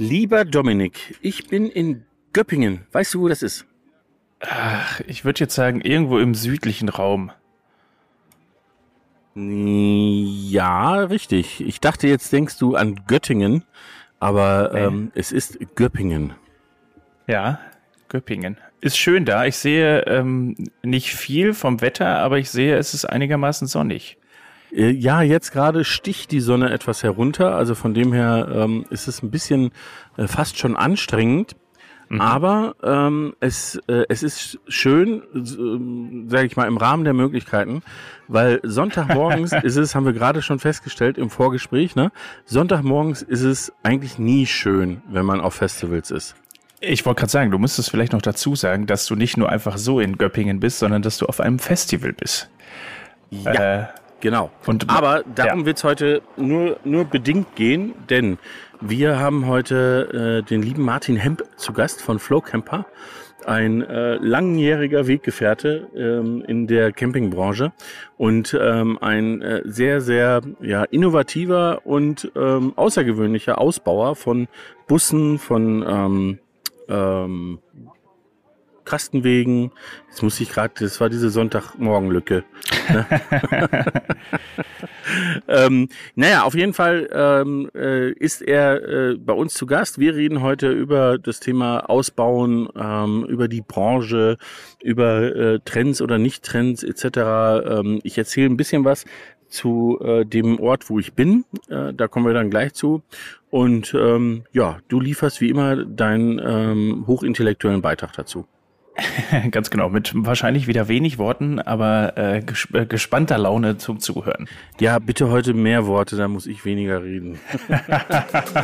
[0.00, 2.86] Lieber Dominik, ich bin in Göppingen.
[2.90, 3.66] Weißt du, wo das ist?
[4.40, 7.32] Ach, ich würde jetzt sagen, irgendwo im südlichen Raum.
[9.34, 11.60] Ja, richtig.
[11.60, 13.64] Ich dachte, jetzt denkst du an Göttingen,
[14.20, 14.80] aber nee.
[14.80, 16.32] ähm, es ist Göppingen.
[17.26, 17.60] Ja,
[18.08, 18.56] Göppingen.
[18.80, 19.44] Ist schön da.
[19.44, 24.16] Ich sehe ähm, nicht viel vom Wetter, aber ich sehe, es ist einigermaßen sonnig.
[24.72, 29.08] Äh, ja, jetzt gerade sticht die Sonne etwas herunter, also von dem her ähm, ist
[29.08, 29.70] es ein bisschen
[30.16, 31.56] äh, fast schon anstrengend.
[32.10, 32.20] Mhm.
[32.20, 37.82] Aber ähm, es, äh, es ist schön, äh, sage ich mal, im Rahmen der Möglichkeiten,
[38.26, 42.10] weil Sonntagmorgens ist es, haben wir gerade schon festgestellt im Vorgespräch, ne?
[42.46, 46.34] Sonntagmorgens ist es eigentlich nie schön, wenn man auf Festivals ist.
[46.80, 49.78] Ich wollte gerade sagen, du müsstest vielleicht noch dazu sagen, dass du nicht nur einfach
[49.78, 52.50] so in Göppingen bist, sondern dass du auf einem Festival bist.
[53.30, 53.82] Ja.
[53.82, 53.86] Äh,
[54.20, 54.50] Genau.
[54.66, 55.66] Und, Aber darum ja.
[55.66, 58.38] wird es heute nur, nur bedingt gehen, denn
[58.80, 62.86] wir haben heute äh, den lieben Martin Hemp zu Gast von Flow Camper,
[63.46, 67.72] ein äh, langjähriger Weggefährte ähm, in der Campingbranche
[68.18, 74.48] und ähm, ein äh, sehr, sehr ja, innovativer und ähm, außergewöhnlicher Ausbauer von
[74.86, 76.38] Bussen, von ähm,
[76.88, 77.58] ähm,
[78.84, 79.72] Kastenwegen.
[80.08, 82.44] Jetzt muss ich gerade, das war diese Sonntagmorgenlücke.
[85.48, 89.98] Ähm, naja, auf jeden Fall ähm, äh, ist er äh, bei uns zu Gast.
[89.98, 94.36] Wir reden heute über das Thema Ausbauen, ähm, über die Branche,
[94.82, 97.66] über äh, Trends oder Nicht-Trends etc.
[97.66, 99.04] Ähm, ich erzähle ein bisschen was
[99.48, 101.44] zu äh, dem Ort, wo ich bin.
[101.68, 103.02] Äh, da kommen wir dann gleich zu.
[103.50, 108.46] Und ähm, ja, du lieferst wie immer deinen ähm, hochintellektuellen Beitrag dazu.
[109.50, 114.48] Ganz genau, mit wahrscheinlich wieder wenig Worten, aber äh, ges äh, gespannter Laune zum Zuhören.
[114.80, 117.38] Ja, bitte heute mehr Worte, da muss ich weniger reden.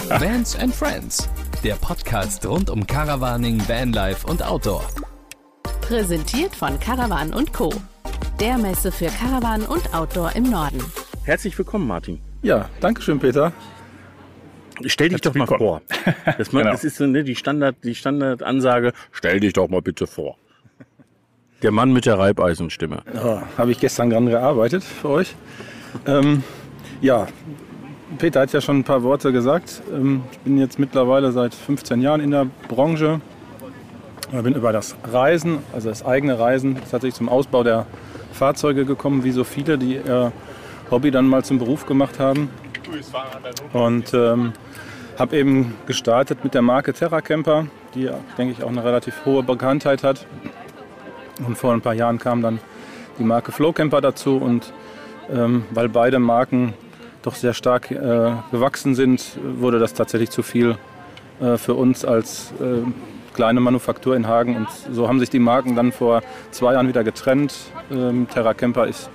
[0.08, 1.28] Vans and Friends,
[1.64, 4.84] der Podcast rund um Caravaning, Vanlife und Outdoor.
[5.80, 7.72] Präsentiert von Caravan und Co.
[8.40, 10.80] Der Messe für Caravan und Outdoor im Norden.
[11.24, 12.20] Herzlich willkommen, Martin.
[12.42, 13.52] Ja, danke schön, Peter.
[14.84, 15.82] Stell dich doch mal vor.
[16.38, 16.64] Das, genau.
[16.64, 18.92] das ist so ne, die Standard, die Standardansage.
[19.12, 20.36] Stell dich doch mal bitte vor.
[21.62, 23.02] Der Mann mit der Reibeisenstimme.
[23.14, 25.34] Ja, Habe ich gestern dran gearbeitet für euch.
[26.06, 26.42] Ähm,
[27.00, 27.26] ja,
[28.18, 29.82] Peter hat ja schon ein paar Worte gesagt.
[29.92, 33.20] Ähm, ich bin jetzt mittlerweile seit 15 Jahren in der Branche.
[34.32, 37.86] Ich bin über das Reisen, also das eigene Reisen, tatsächlich zum Ausbau der
[38.32, 40.32] Fahrzeuge gekommen, wie so viele, die ihr
[40.90, 42.50] Hobby dann mal zum Beruf gemacht haben.
[43.72, 44.52] Und ähm,
[45.18, 49.42] habe eben gestartet mit der Marke Terra Camper, die, denke ich, auch eine relativ hohe
[49.42, 50.26] Bekanntheit hat.
[51.46, 52.58] Und vor ein paar Jahren kam dann
[53.18, 54.36] die Marke Flow Camper dazu.
[54.36, 54.72] Und
[55.30, 56.74] ähm, weil beide Marken
[57.22, 60.76] doch sehr stark äh, gewachsen sind, wurde das tatsächlich zu viel
[61.40, 62.86] äh, für uns als äh,
[63.34, 64.56] kleine Manufaktur in Hagen.
[64.56, 67.54] Und so haben sich die Marken dann vor zwei Jahren wieder getrennt.
[67.90, 69.10] Ähm, Terra Camper ist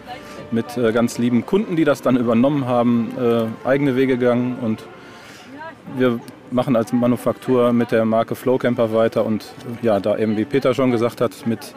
[0.51, 4.83] mit äh, ganz lieben Kunden, die das dann übernommen haben, äh, eigene Wege gegangen und
[5.97, 6.19] wir
[6.51, 9.45] machen als Manufaktur mit der Marke Flow Camper weiter und
[9.81, 11.73] ja, da eben wie Peter schon gesagt hat, mit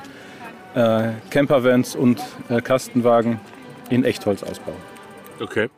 [0.74, 3.40] äh, Campervans und äh, Kastenwagen
[3.90, 4.72] in Echtholzausbau.
[5.40, 5.68] Okay.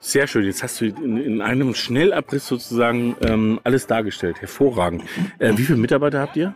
[0.00, 0.44] Sehr schön.
[0.44, 4.40] Jetzt hast du in, in einem Schnellabriss sozusagen ähm, alles dargestellt.
[4.40, 5.02] Hervorragend.
[5.38, 6.54] Äh, wie viele Mitarbeiter habt ihr?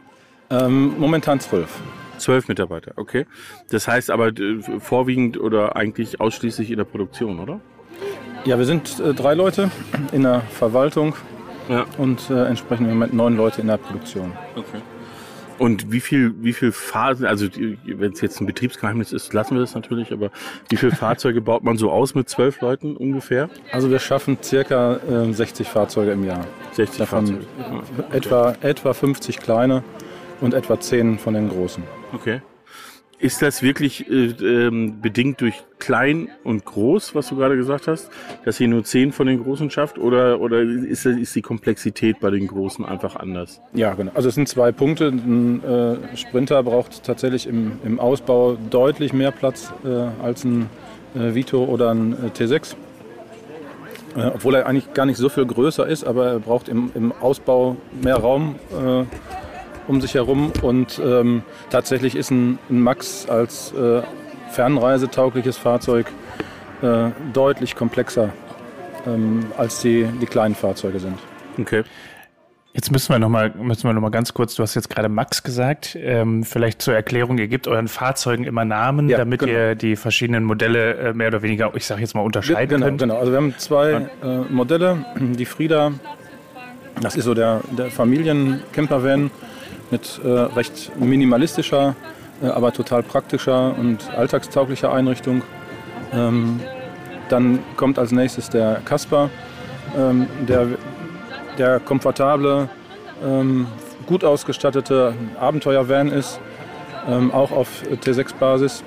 [0.50, 1.80] Ähm, momentan zwölf.
[2.18, 3.26] Zwölf Mitarbeiter, okay.
[3.70, 7.60] Das heißt aber äh, vorwiegend oder eigentlich ausschließlich in der Produktion, oder?
[8.44, 9.70] Ja, wir sind äh, drei Leute
[10.12, 11.14] in der Verwaltung
[11.68, 11.84] ja.
[11.98, 14.32] und äh, entsprechend im Moment neun Leute in der Produktion.
[14.56, 14.78] Okay.
[15.58, 17.46] Und wie viel, wie viel Phasen, also
[17.84, 20.30] wenn es jetzt ein Betriebsgeheimnis ist, lassen wir das natürlich, aber
[20.68, 23.50] wie viele Fahrzeuge baut man so aus mit zwölf Leuten ungefähr?
[23.72, 26.46] Also wir schaffen circa äh, 60 Fahrzeuge im Jahr.
[26.72, 27.46] 60 Davon Fahrzeuge.
[27.98, 28.16] Okay.
[28.16, 29.82] Etwa, etwa 50 kleine
[30.40, 31.82] und etwa 10 von den großen.
[32.12, 32.40] Okay.
[33.20, 38.10] Ist das wirklich äh, ähm, bedingt durch klein und groß, was du gerade gesagt hast,
[38.44, 39.98] dass ihr nur zehn von den Großen schafft?
[39.98, 43.60] Oder, oder ist, ist die Komplexität bei den Großen einfach anders?
[43.72, 44.12] Ja, genau.
[44.14, 45.08] Also es sind zwei Punkte.
[45.08, 49.88] Ein äh, Sprinter braucht tatsächlich im, im Ausbau deutlich mehr Platz äh,
[50.22, 50.66] als ein
[51.16, 52.76] äh, Vito oder ein äh, T6.
[54.16, 57.10] Äh, obwohl er eigentlich gar nicht so viel größer ist, aber er braucht im, im
[57.10, 58.54] Ausbau mehr Raum
[59.88, 60.52] um sich herum.
[60.62, 64.02] Und ähm, tatsächlich ist ein, ein Max als äh,
[64.50, 66.06] fernreisetaugliches Fahrzeug
[66.82, 68.30] äh, deutlich komplexer
[69.06, 71.18] ähm, als die, die kleinen Fahrzeuge sind.
[71.58, 71.82] Okay.
[72.74, 76.44] Jetzt müssen wir nochmal noch mal ganz kurz, du hast jetzt gerade Max gesagt, ähm,
[76.44, 79.52] vielleicht zur Erklärung, ihr gebt euren Fahrzeugen immer Namen, ja, damit genau.
[79.52, 83.00] ihr die verschiedenen Modelle äh, mehr oder weniger, ich sage jetzt mal, unterscheiden genau, könnt.
[83.00, 85.92] Genau, also wir haben zwei äh, Modelle, die Frieda
[87.00, 89.30] Das ist so der, der Familien-Campervan
[89.90, 91.94] mit äh, recht minimalistischer,
[92.42, 95.42] äh, aber total praktischer und alltagstauglicher Einrichtung.
[96.12, 96.60] Ähm,
[97.28, 99.30] dann kommt als nächstes der Casper,
[99.96, 100.68] ähm, der,
[101.58, 102.68] der komfortable,
[103.24, 103.66] ähm,
[104.06, 106.40] gut ausgestattete Abenteuer-Van ist,
[107.06, 108.82] ähm, auch auf T6-Basis,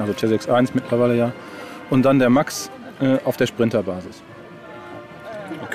[0.00, 1.32] also T6.1 mittlerweile ja.
[1.88, 2.70] Und dann der Max
[3.00, 4.22] äh, auf der Sprinter-Basis.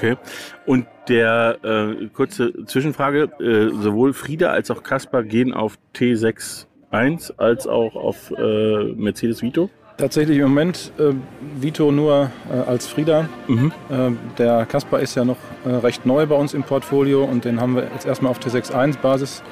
[0.01, 0.17] Okay.
[0.65, 7.67] Und der äh, kurze Zwischenfrage, äh, sowohl Frieda als auch Kaspar gehen auf T6.1 als
[7.67, 9.69] auch auf äh, Mercedes Vito?
[9.97, 11.13] Tatsächlich im Moment äh,
[11.61, 13.29] Vito nur äh, als Frieda.
[13.47, 13.71] Mhm.
[13.89, 17.75] Äh, der Kaspar ist ja noch recht neu bei uns im Portfolio und den haben
[17.75, 19.43] wir jetzt erstmal auf T6.1 Basis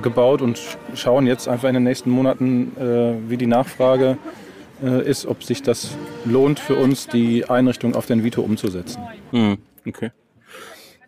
[0.00, 0.60] gebaut und
[0.94, 2.70] schauen jetzt einfach in den nächsten Monaten,
[3.26, 4.16] wie die Nachfrage
[4.80, 9.02] ist, ob sich das lohnt für uns, die Einrichtung auf den Vito umzusetzen.
[9.32, 9.58] Mhm.
[9.86, 10.10] Okay.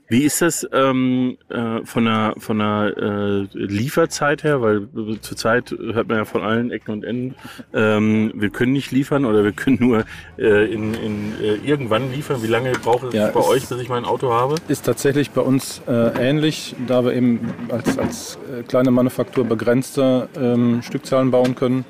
[0.08, 4.60] Wie ist das ähm, äh, von der, von der äh, Lieferzeit her?
[4.60, 7.34] Weil äh, zurzeit hört man ja von allen Ecken und Enden,
[7.72, 10.04] ähm, wir können nicht liefern oder wir können nur
[10.38, 12.42] äh, in, in, äh, irgendwann liefern.
[12.42, 14.56] Wie lange braucht es ja, bei euch, bis ich mein Auto habe?
[14.68, 18.38] Ist tatsächlich bei uns äh, ähnlich, da wir eben als, als
[18.68, 21.86] kleine Manufaktur begrenzte ähm, Stückzahlen bauen können.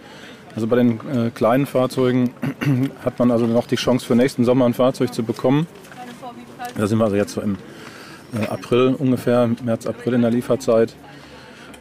[0.54, 1.00] Also bei den
[1.34, 2.30] kleinen Fahrzeugen
[3.04, 5.66] hat man also noch die Chance für nächsten Sommer ein Fahrzeug zu bekommen.
[6.76, 7.56] Da sind wir also jetzt so im
[8.34, 10.94] äh, April ungefähr, März, April in der Lieferzeit.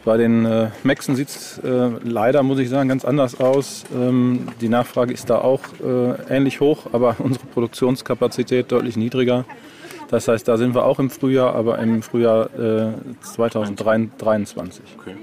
[0.04, 3.84] Bei den äh, Maxen sieht es äh, leider, muss ich sagen, ganz anders aus.
[3.94, 9.44] Ähm, die Nachfrage ist da auch äh, ähnlich hoch, aber unsere Produktionskapazität deutlich niedriger.
[10.10, 12.50] Das heißt, da sind wir auch im Frühjahr, aber im Frühjahr
[13.22, 14.84] 2023.
[14.84, 15.16] Äh, okay.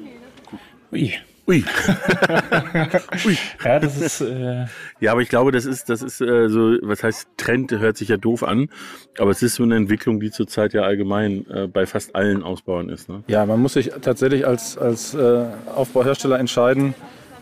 [0.92, 1.14] Ui.
[1.48, 1.64] Ui.
[3.26, 3.38] Ui.
[3.64, 4.22] Ja, das ist.
[4.22, 4.66] Äh
[5.00, 8.10] ja, aber ich glaube, das ist, das ist äh, so, was heißt Trend, hört sich
[8.10, 8.70] ja doof an,
[9.18, 12.90] aber es ist so eine Entwicklung, die zurzeit ja allgemein äh, bei fast allen Ausbauern
[12.90, 13.10] ist.
[13.10, 13.24] Ne?
[13.28, 15.46] Ja, man muss sich tatsächlich als, als äh,
[15.76, 16.94] Aufbauhersteller entscheiden,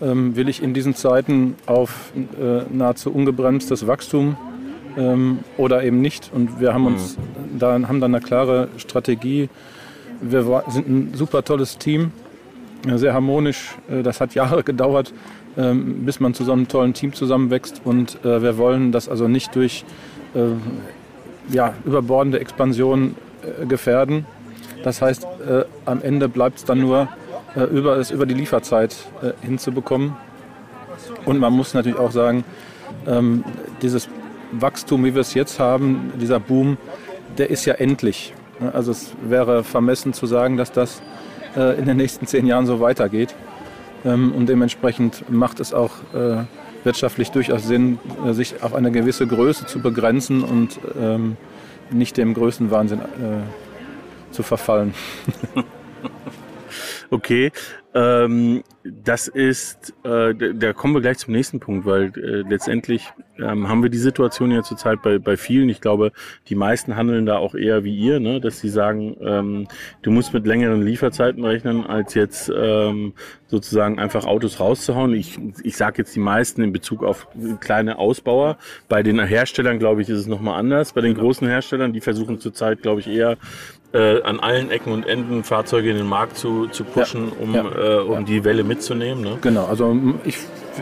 [0.01, 4.37] ähm, will ich in diesen Zeiten auf äh, nahezu ungebremstes Wachstum
[4.97, 6.31] ähm, oder eben nicht.
[6.33, 7.59] Und wir haben uns mhm.
[7.59, 9.49] da haben dann eine klare Strategie.
[10.21, 12.11] Wir sind ein super tolles Team
[12.95, 13.75] sehr harmonisch.
[13.89, 15.13] Äh, das hat Jahre gedauert,
[15.57, 17.81] ähm, bis man zu so einem tollen Team zusammenwächst.
[17.83, 19.85] Und äh, wir wollen das also nicht durch
[20.35, 23.15] äh, ja, überbordende Expansion
[23.67, 24.25] gefährden.
[24.83, 25.25] Das heißt,
[25.85, 27.07] am Ende bleibt es dann nur,
[27.71, 28.95] über, es über die Lieferzeit
[29.41, 30.13] hinzubekommen.
[31.25, 32.43] Und man muss natürlich auch sagen,
[33.07, 33.43] ähm,
[33.81, 34.09] dieses
[34.51, 36.77] Wachstum, wie wir es jetzt haben, dieser Boom,
[37.37, 38.33] der ist ja endlich.
[38.73, 41.01] Also es wäre vermessen zu sagen, dass das
[41.55, 43.35] in den nächsten zehn Jahren so weitergeht.
[44.05, 46.43] Ähm, und dementsprechend macht es auch äh,
[46.83, 51.37] wirtschaftlich durchaus Sinn, äh, sich auf eine gewisse Größe zu begrenzen und ähm,
[51.91, 53.01] nicht dem Größenwahnsinn
[54.29, 54.93] zu verfallen.
[57.09, 57.51] okay,
[57.95, 58.63] ähm,
[59.03, 63.07] das ist, äh, da kommen wir gleich zum nächsten Punkt, weil äh, letztendlich
[63.37, 65.69] ähm, haben wir die Situation ja zurzeit bei, bei vielen.
[65.69, 66.11] Ich glaube,
[66.47, 68.39] die meisten handeln da auch eher wie ihr, ne?
[68.39, 69.67] dass sie sagen, ähm,
[70.01, 73.13] du musst mit längeren Lieferzeiten rechnen, als jetzt ähm,
[73.49, 75.13] sozusagen einfach Autos rauszuhauen.
[75.13, 77.27] Ich, ich sage jetzt die meisten in Bezug auf
[77.59, 78.57] kleine Ausbauer.
[78.87, 80.93] Bei den Herstellern, glaube ich, ist es nochmal anders.
[80.93, 83.37] Bei den großen Herstellern, die versuchen zurzeit, glaube ich, eher
[83.91, 87.55] äh, an allen Ecken und Enden Fahrzeuge in den Markt zu, zu pushen, ja, um,
[87.55, 88.21] ja, äh, um ja.
[88.21, 89.23] die Welle mitzunehmen.
[89.23, 89.37] Ne?
[89.41, 90.37] Genau, also ich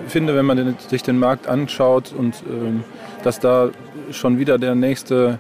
[0.08, 2.84] finde, wenn man den, sich den Markt anschaut und ähm,
[3.24, 3.70] dass da
[4.12, 5.40] schon wieder der nächste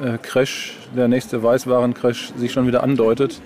[0.00, 3.40] äh, Crash, der nächste Weißwaren-Crash sich schon wieder andeutet,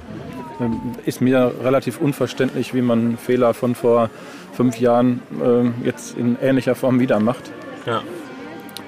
[1.05, 4.11] ist mir relativ unverständlich, wie man Fehler von vor
[4.53, 7.51] fünf Jahren ähm, jetzt in ähnlicher Form wieder macht.
[7.87, 8.03] Ja.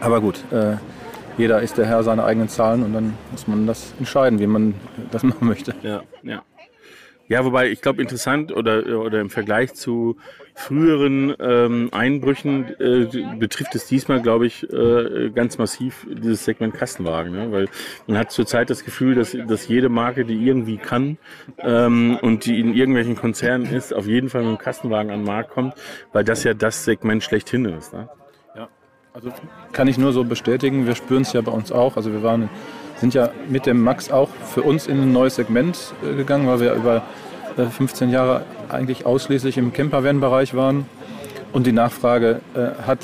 [0.00, 0.76] Aber gut, äh,
[1.36, 4.74] jeder ist der Herr seiner eigenen Zahlen und dann muss man das entscheiden, wie man
[5.10, 5.74] das machen möchte.
[5.82, 6.42] Ja, ja.
[7.26, 10.18] Ja, wobei ich glaube interessant oder oder im Vergleich zu
[10.54, 17.32] früheren ähm, Einbrüchen äh, betrifft es diesmal, glaube ich, äh, ganz massiv dieses Segment Kastenwagen,
[17.32, 17.52] ne?
[17.52, 17.68] weil
[18.06, 21.18] man hat zurzeit das Gefühl, dass dass jede Marke, die irgendwie kann
[21.58, 25.26] ähm, und die in irgendwelchen Konzernen ist, auf jeden Fall mit dem Kastenwagen an den
[25.26, 25.74] Markt kommt,
[26.12, 27.92] weil das ja das Segment schlechthin ist.
[27.92, 28.08] Ne?
[29.14, 29.30] Also
[29.70, 31.96] kann ich nur so bestätigen, wir spüren es ja bei uns auch.
[31.96, 32.50] Also wir waren,
[32.96, 36.58] sind ja mit dem Max auch für uns in ein neues Segment äh, gegangen, weil
[36.58, 37.02] wir über
[37.56, 40.86] 15 äh, Jahre eigentlich ausschließlich im Campervan-Bereich waren.
[41.52, 42.98] Und die Nachfrage äh, hat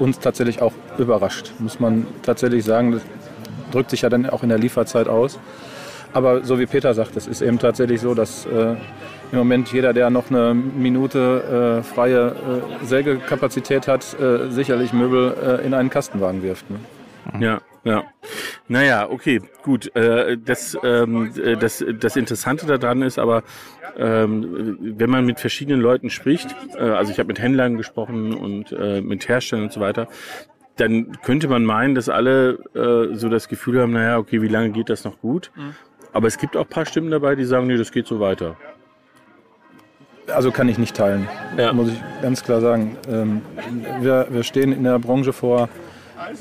[0.00, 2.92] uns tatsächlich auch überrascht, muss man tatsächlich sagen.
[2.92, 3.02] Das
[3.70, 5.38] drückt sich ja dann auch in der Lieferzeit aus.
[6.12, 8.74] Aber so wie Peter sagt, es ist eben tatsächlich so, dass äh,
[9.32, 12.28] im Moment jeder, der noch eine Minute äh, freie
[12.82, 16.66] äh, Sägekapazität hat, äh, sicherlich Möbel äh, in einen Kastenwagen wirft.
[16.70, 16.76] Ne?
[17.40, 18.04] Ja, Ja.
[18.68, 19.94] Naja, okay, gut.
[19.96, 23.42] Äh, das, ähm, äh, das, das Interessante daran ist aber,
[23.96, 28.72] ähm, wenn man mit verschiedenen Leuten spricht, äh, also ich habe mit Händlern gesprochen und
[28.72, 30.06] äh, mit Herstellern und so weiter,
[30.76, 34.70] dann könnte man meinen, dass alle äh, so das Gefühl haben, naja, okay, wie lange
[34.70, 35.50] geht das noch gut?
[35.56, 35.74] Mhm.
[36.12, 38.56] Aber es gibt auch ein paar Stimmen dabei, die sagen, nee, das geht so weiter.
[40.28, 41.72] Also kann ich nicht teilen, ja.
[41.72, 42.96] muss ich ganz klar sagen.
[43.08, 43.42] Ähm,
[44.00, 45.68] wir, wir stehen in der Branche vor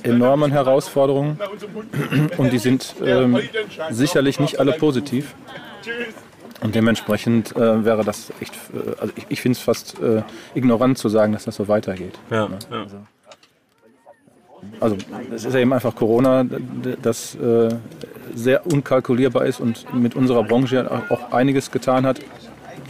[0.04, 1.38] enormen Herausforderungen
[2.38, 3.40] und die sind ähm,
[3.90, 5.36] sicherlich nicht alle positiv.
[6.62, 10.22] Und dementsprechend äh, wäre das echt, äh, also ich, ich finde es fast äh,
[10.54, 12.20] ignorant zu sagen, dass das so weitergeht.
[12.30, 12.60] Ja, ne?
[12.70, 12.78] ja.
[12.82, 12.98] Also,
[14.80, 14.98] also
[15.34, 16.46] es ist ja eben einfach Corona,
[17.02, 17.70] das äh,
[18.36, 22.20] sehr unkalkulierbar ist und mit unserer Branche auch einiges getan hat.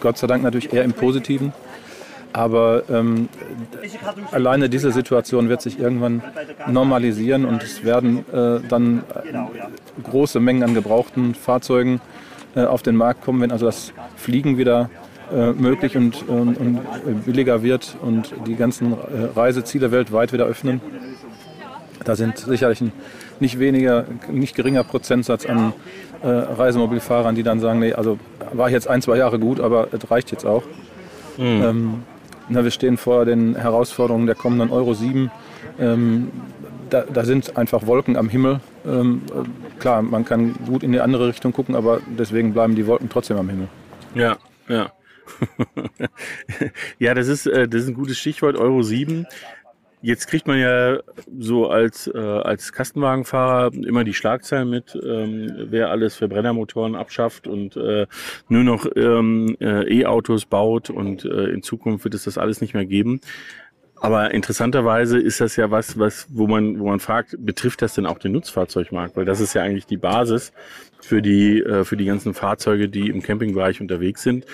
[0.01, 1.53] Gott sei Dank natürlich eher im Positiven.
[2.33, 3.29] Aber ähm,
[4.31, 6.21] alleine diese Situation wird sich irgendwann
[6.67, 11.99] normalisieren und es werden äh, dann äh, große Mengen an gebrauchten Fahrzeugen
[12.55, 14.89] äh, auf den Markt kommen, wenn also das Fliegen wieder
[15.33, 18.95] äh, möglich und, und, und, billiger wird und die ganzen äh,
[19.35, 20.81] Reiseziele weltweit wieder öffnen.
[22.03, 22.91] Da sind sicherlich ein
[23.39, 25.73] nicht weniger, nicht geringer Prozentsatz an
[26.21, 28.19] äh, Reisemobilfahrern, die dann sagen, nee, also
[28.53, 30.63] war jetzt ein, zwei Jahre gut, aber es reicht jetzt auch.
[31.37, 31.63] Mhm.
[31.63, 32.03] Ähm,
[32.49, 35.31] na, wir stehen vor den Herausforderungen der kommenden Euro 7.
[35.79, 36.31] Ähm,
[36.89, 38.59] da, da, sind einfach Wolken am Himmel.
[38.85, 42.85] Ähm, äh, klar, man kann gut in die andere Richtung gucken, aber deswegen bleiben die
[42.87, 43.67] Wolken trotzdem am Himmel.
[44.13, 44.91] Ja, ja.
[46.99, 49.25] ja, das ist, äh, das ist ein gutes Stichwort, Euro 7.
[50.03, 50.99] Jetzt kriegt man ja
[51.37, 57.77] so als, äh, als Kastenwagenfahrer immer die Schlagzeilen mit, ähm, wer alles Verbrennermotoren abschafft und
[57.77, 58.07] äh,
[58.49, 62.73] nur noch ähm, äh, E-Autos baut und äh, in Zukunft wird es das alles nicht
[62.73, 63.21] mehr geben.
[64.03, 68.07] Aber interessanterweise ist das ja was, was, wo man, wo man fragt, betrifft das denn
[68.07, 69.15] auch den Nutzfahrzeugmarkt?
[69.15, 70.51] Weil das ist ja eigentlich die Basis
[70.99, 74.47] für die, äh, für die ganzen Fahrzeuge, die im Campingbereich unterwegs sind.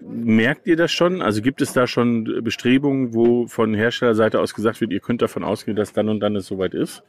[0.00, 1.22] Merkt ihr das schon?
[1.22, 5.42] Also gibt es da schon Bestrebungen, wo von Herstellerseite aus gesagt wird, ihr könnt davon
[5.42, 7.02] ausgehen, dass dann und dann es soweit ist?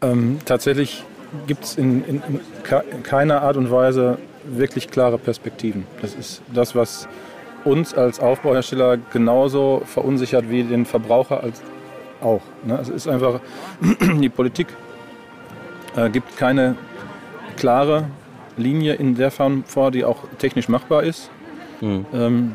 [0.00, 1.04] Ähm, tatsächlich
[1.46, 5.84] gibt es in, in, in keiner Art und Weise wirklich klare Perspektiven.
[6.00, 7.08] Das ist das, was
[7.64, 11.60] uns als Aufbauhersteller genauso verunsichert wie den Verbraucher als
[12.20, 12.42] auch.
[12.64, 12.78] Ne?
[12.80, 13.40] Es ist einfach,
[14.20, 14.68] die Politik
[15.96, 16.76] äh, gibt keine
[17.56, 18.06] klare
[18.56, 21.30] Linie in der Form vor, die auch technisch machbar ist.
[21.80, 22.06] Mhm.
[22.12, 22.54] Ähm,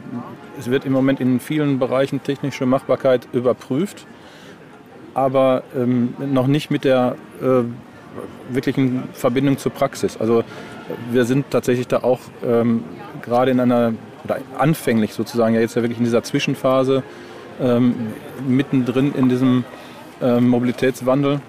[0.59, 4.05] es wird im Moment in vielen Bereichen technische Machbarkeit überprüft,
[5.13, 7.63] aber ähm, noch nicht mit der äh,
[8.53, 10.17] wirklichen Verbindung zur Praxis.
[10.17, 10.43] Also
[11.11, 12.83] wir sind tatsächlich da auch ähm,
[13.21, 17.03] gerade in einer, oder anfänglich sozusagen, ja jetzt ja wirklich in dieser Zwischenphase,
[17.61, 17.95] ähm,
[18.47, 19.63] mittendrin in diesem
[20.21, 21.39] ähm, Mobilitätswandel.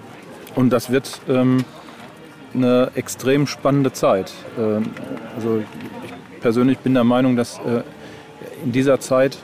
[0.55, 1.65] Und das wird ähm,
[2.53, 4.31] eine extrem spannende Zeit.
[4.57, 4.85] Ähm,
[5.35, 5.63] also
[6.43, 7.81] persönlich bin der Meinung, dass äh,
[8.63, 9.37] in dieser Zeit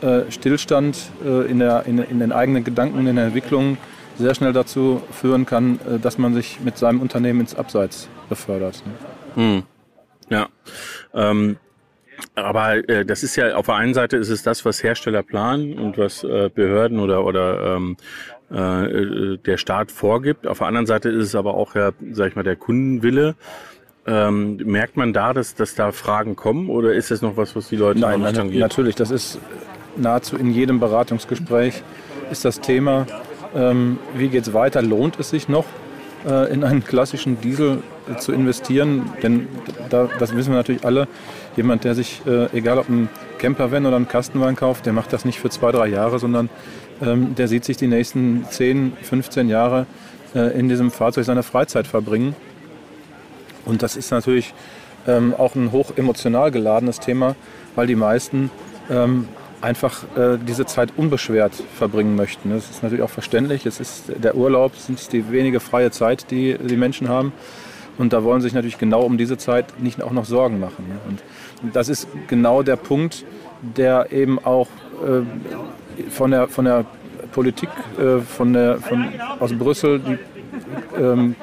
[0.00, 3.76] äh, Stillstand äh, in, der, in, in, den eigenen Gedanken, in der Entwicklung
[4.18, 8.82] sehr schnell dazu führen kann, dass man sich mit seinem Unternehmen ins Abseits befördert.
[9.34, 9.64] Hm.
[10.30, 10.48] Ja.
[11.12, 11.58] Ähm,
[12.34, 15.78] aber äh, das ist ja auf der einen Seite ist es das, was Hersteller planen
[15.78, 17.98] und was äh, Behörden oder oder ähm,
[18.50, 20.46] äh, der Staat vorgibt.
[20.46, 23.34] Auf der anderen Seite ist es aber auch ja, sag ich mal, der Kundenwille.
[24.08, 27.68] Ähm, merkt man da, dass, dass da Fragen kommen oder ist das noch was, was
[27.68, 28.94] die Leute Nein, na, natürlich.
[28.94, 29.40] Das ist
[29.96, 31.82] nahezu in jedem Beratungsgespräch
[32.30, 33.06] ist das Thema,
[33.54, 34.82] ähm, wie geht es weiter?
[34.82, 35.64] Lohnt es sich noch,
[36.26, 39.10] äh, in einen klassischen Diesel äh, zu investieren?
[39.22, 39.48] Denn
[39.90, 41.08] da, das wissen wir natürlich alle.
[41.56, 43.08] Jemand, der sich, äh, egal ob ein
[43.38, 46.50] Campervan oder ein Kastenwagen kauft, der macht das nicht für zwei, drei Jahre, sondern
[47.02, 49.86] ähm, der sieht sich die nächsten 10, 15 Jahre
[50.34, 52.34] äh, in diesem Fahrzeug seine Freizeit verbringen.
[53.66, 54.54] Und das ist natürlich
[55.06, 57.36] ähm, auch ein hoch emotional geladenes Thema,
[57.74, 58.50] weil die meisten
[58.90, 59.28] ähm,
[59.60, 62.50] einfach äh, diese Zeit unbeschwert verbringen möchten.
[62.50, 63.66] Das ist natürlich auch verständlich.
[63.66, 67.32] Es ist der Urlaub, es ist die wenige freie Zeit, die die Menschen haben.
[67.98, 70.84] Und da wollen sie sich natürlich genau um diese Zeit nicht auch noch Sorgen machen.
[71.08, 73.24] Und das ist genau der Punkt,
[73.60, 74.68] der eben auch
[75.02, 76.84] äh, von, der, von der
[77.32, 79.08] Politik äh, von der, von,
[79.40, 80.18] aus Brüssel die
[80.98, 81.34] ähm,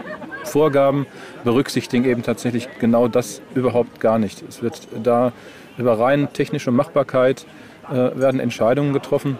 [0.43, 1.05] Vorgaben
[1.43, 4.43] berücksichtigen eben tatsächlich genau das überhaupt gar nicht.
[4.47, 5.31] Es wird da
[5.77, 7.45] über rein technische Machbarkeit
[7.89, 9.37] äh, werden Entscheidungen getroffen.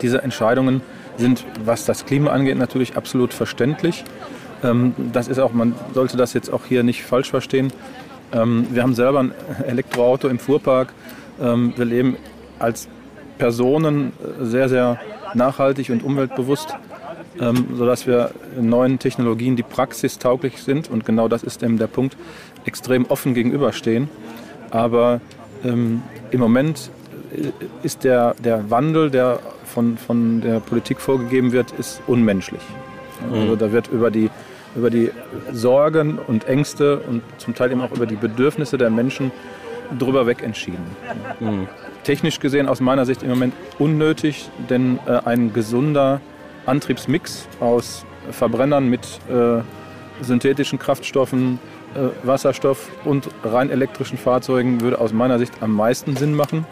[0.00, 0.82] Diese Entscheidungen
[1.16, 4.04] sind, was das Klima angeht, natürlich absolut verständlich.
[4.62, 7.72] Ähm, das ist auch, man sollte das jetzt auch hier nicht falsch verstehen.
[8.32, 9.32] Ähm, wir haben selber ein
[9.66, 10.92] Elektroauto im Fuhrpark.
[11.40, 12.16] Ähm, wir leben
[12.58, 12.88] als
[13.38, 15.00] Personen sehr, sehr
[15.34, 16.74] nachhaltig und umweltbewusst.
[17.40, 22.16] Ähm, sodass wir neuen Technologien, die praxistauglich sind, und genau das ist eben der Punkt,
[22.64, 24.08] extrem offen gegenüberstehen.
[24.70, 25.20] Aber
[25.64, 26.90] ähm, im Moment
[27.34, 27.50] äh,
[27.82, 32.62] ist der, der Wandel, der von, von der Politik vorgegeben wird, ist unmenschlich.
[33.30, 34.30] Also da wird über die,
[34.74, 35.10] über die
[35.52, 39.30] Sorgen und Ängste und zum Teil eben auch über die Bedürfnisse der Menschen
[39.98, 40.84] drüber weg entschieden.
[41.40, 41.68] Mhm.
[42.04, 46.20] Technisch gesehen aus meiner Sicht im Moment unnötig, denn äh, ein gesunder
[46.66, 49.62] Antriebsmix aus Verbrennern mit äh,
[50.22, 51.58] synthetischen Kraftstoffen,
[51.94, 56.66] äh, Wasserstoff und rein elektrischen Fahrzeugen würde aus meiner Sicht am meisten Sinn machen.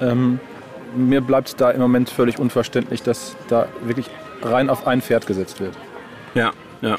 [0.00, 0.40] Ähm,
[0.96, 4.08] mir bleibt da im Moment völlig unverständlich, dass da wirklich
[4.42, 5.76] rein auf ein Pferd gesetzt wird.
[6.34, 6.96] Ja, ja.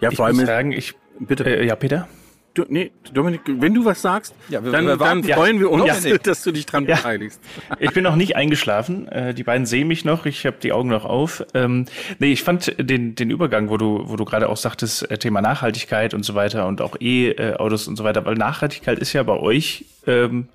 [0.00, 0.36] Ja, vor ich allem.
[0.36, 1.44] Muss sagen, ich, bitte.
[1.44, 2.08] Äh, ja, Peter?
[2.54, 6.04] Du, nee, Dominik, wenn du was sagst, ja, wir, dann, wir dann freuen wir uns,
[6.04, 6.18] ja.
[6.22, 6.96] dass du dich dran ja.
[6.96, 7.40] beteiligst.
[7.78, 9.08] Ich bin noch nicht eingeschlafen.
[9.08, 10.26] Äh, die beiden sehen mich noch.
[10.26, 11.42] Ich habe die Augen noch auf.
[11.54, 11.86] Ähm,
[12.18, 15.40] nee, ich fand den, den Übergang, wo du, wo du gerade auch sagtest, äh, Thema
[15.40, 19.38] Nachhaltigkeit und so weiter und auch E-Autos und so weiter, weil Nachhaltigkeit ist ja bei
[19.38, 20.48] euch ähm,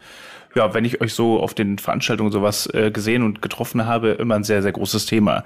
[0.58, 4.36] ja, wenn ich euch so auf den Veranstaltungen sowas äh, gesehen und getroffen habe, immer
[4.36, 5.44] ein sehr, sehr großes Thema.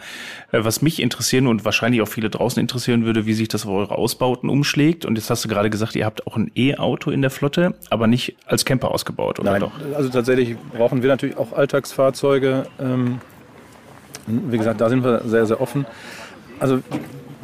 [0.51, 3.71] Äh, was mich interessieren und wahrscheinlich auch viele draußen interessieren würde, wie sich das auf
[3.71, 5.05] eure Ausbauten umschlägt.
[5.05, 8.07] Und jetzt hast du gerade gesagt, ihr habt auch ein E-Auto in der Flotte, aber
[8.07, 9.73] nicht als Camper ausgebaut, oder Nein, doch?
[9.95, 12.65] Also tatsächlich brauchen wir natürlich auch Alltagsfahrzeuge.
[12.79, 13.19] Ähm,
[14.27, 15.85] wie gesagt, da sind wir sehr, sehr offen.
[16.59, 16.79] Also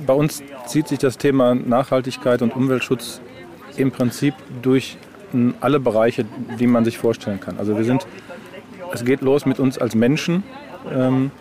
[0.06, 3.20] bei uns zieht sich das Thema Nachhaltigkeit und Umweltschutz
[3.76, 4.98] im Prinzip durch
[5.60, 6.26] alle Bereiche,
[6.60, 7.58] die man sich vorstellen kann.
[7.58, 8.08] Also wir sind,
[8.94, 10.44] es geht los mit uns als Menschen.
[10.92, 11.32] Ähm,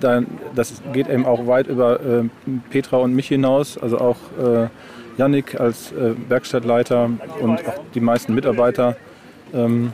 [0.00, 2.24] dann, das geht eben auch weit über äh,
[2.70, 4.68] Petra und mich hinaus, also auch äh,
[5.16, 7.10] Yannick als äh, Werkstattleiter
[7.40, 8.96] und auch die meisten Mitarbeiter
[9.54, 9.92] ähm,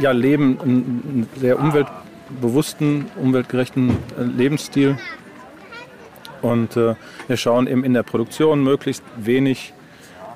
[0.00, 4.98] ja, leben einen sehr umweltbewussten, umweltgerechten äh, Lebensstil.
[6.40, 6.94] Und äh,
[7.26, 9.74] wir schauen eben in der Produktion möglichst wenig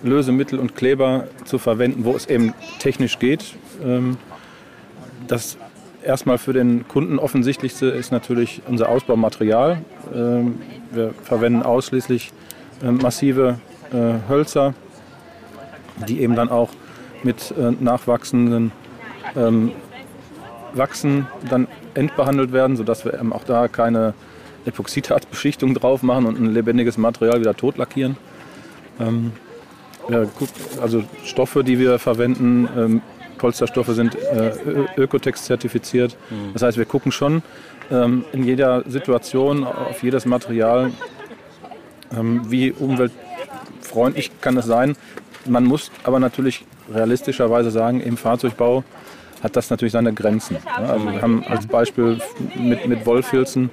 [0.03, 3.55] Lösemittel und Kleber zu verwenden, wo es eben technisch geht.
[3.83, 4.17] Ähm,
[5.27, 5.57] das
[6.05, 9.79] erstmal für den Kunden offensichtlichste ist natürlich unser Ausbaumaterial.
[10.15, 10.61] Ähm,
[10.91, 12.33] wir verwenden ausschließlich
[12.83, 13.61] ähm, massive
[13.93, 14.75] äh, Hölzer,
[16.09, 16.71] die eben dann auch
[17.23, 18.73] mit äh, nachwachsenden
[20.75, 24.13] Wachsen dann entbehandelt werden, sodass wir eben auch da keine
[24.67, 28.19] Epoxidhartbeschichtung drauf machen und ein lebendiges Material wieder totlackieren.
[30.09, 30.25] Ja,
[30.81, 33.03] also Stoffe, die wir verwenden, ähm,
[33.39, 34.53] Polsterstoffe sind äh,
[34.97, 36.17] Ökotex zertifiziert.
[36.31, 36.53] Mhm.
[36.53, 37.43] Das heißt, wir gucken schon
[37.91, 40.93] ähm, in jeder Situation auf jedes Material,
[42.17, 44.97] ähm, wie umweltfreundlich kann es sein.
[45.45, 48.85] Man muss aber natürlich realistischerweise sagen, im Fahrzeugbau
[49.43, 50.59] hat das natürlich seine Grenzen.
[50.65, 52.19] Ja, also wir haben als Beispiel
[52.55, 53.71] mit, mit Wollfilzen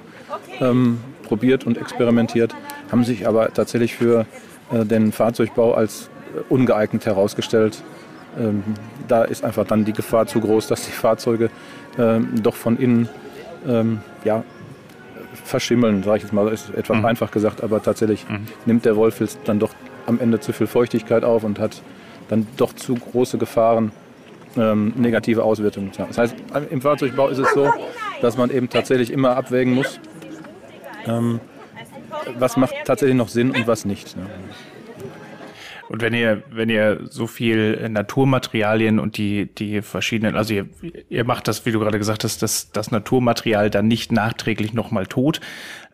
[0.60, 2.56] ähm, probiert und experimentiert,
[2.90, 4.26] haben sich aber tatsächlich für
[4.72, 6.09] äh, den Fahrzeugbau als
[6.48, 7.82] ungeeignet herausgestellt.
[8.38, 8.62] Ähm,
[9.08, 11.50] da ist einfach dann die Gefahr zu groß, dass die Fahrzeuge
[11.98, 13.08] ähm, doch von innen
[13.66, 14.44] ähm, ja,
[15.44, 17.06] verschimmeln, sage ich jetzt mal, ist etwas mhm.
[17.06, 18.46] einfach gesagt, aber tatsächlich mhm.
[18.66, 19.74] nimmt der Wollfilz dann doch
[20.06, 21.82] am Ende zu viel Feuchtigkeit auf und hat
[22.28, 23.92] dann doch zu große Gefahren,
[24.56, 25.92] ähm, negative Auswirkungen.
[25.96, 26.34] Das heißt,
[26.70, 27.72] im Fahrzeugbau ist es so,
[28.20, 30.00] dass man eben tatsächlich immer abwägen muss,
[31.06, 31.40] ähm,
[32.38, 34.16] was macht tatsächlich noch Sinn und was nicht.
[34.16, 34.26] Ne?
[35.90, 40.68] Und wenn ihr, wenn ihr so viel Naturmaterialien und die, die verschiedenen, also ihr,
[41.08, 45.06] ihr macht das, wie du gerade gesagt hast, das, das Naturmaterial dann nicht nachträglich nochmal
[45.06, 45.40] tot.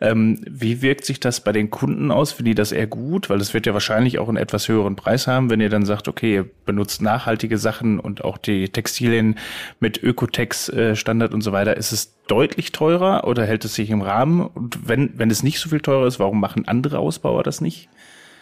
[0.02, 2.32] Ähm, wie wirkt sich das bei den Kunden aus?
[2.32, 3.30] Finden die das eher gut?
[3.30, 6.08] Weil es wird ja wahrscheinlich auch einen etwas höheren Preis haben, wenn ihr dann sagt,
[6.08, 9.38] okay, ihr benutzt nachhaltige Sachen und auch die Textilien
[9.80, 11.74] mit Ökotex-Standard und so weiter.
[11.74, 14.42] Ist es deutlich teurer oder hält es sich im Rahmen?
[14.42, 17.88] Und wenn, wenn es nicht so viel teurer ist, warum machen andere Ausbauer das nicht?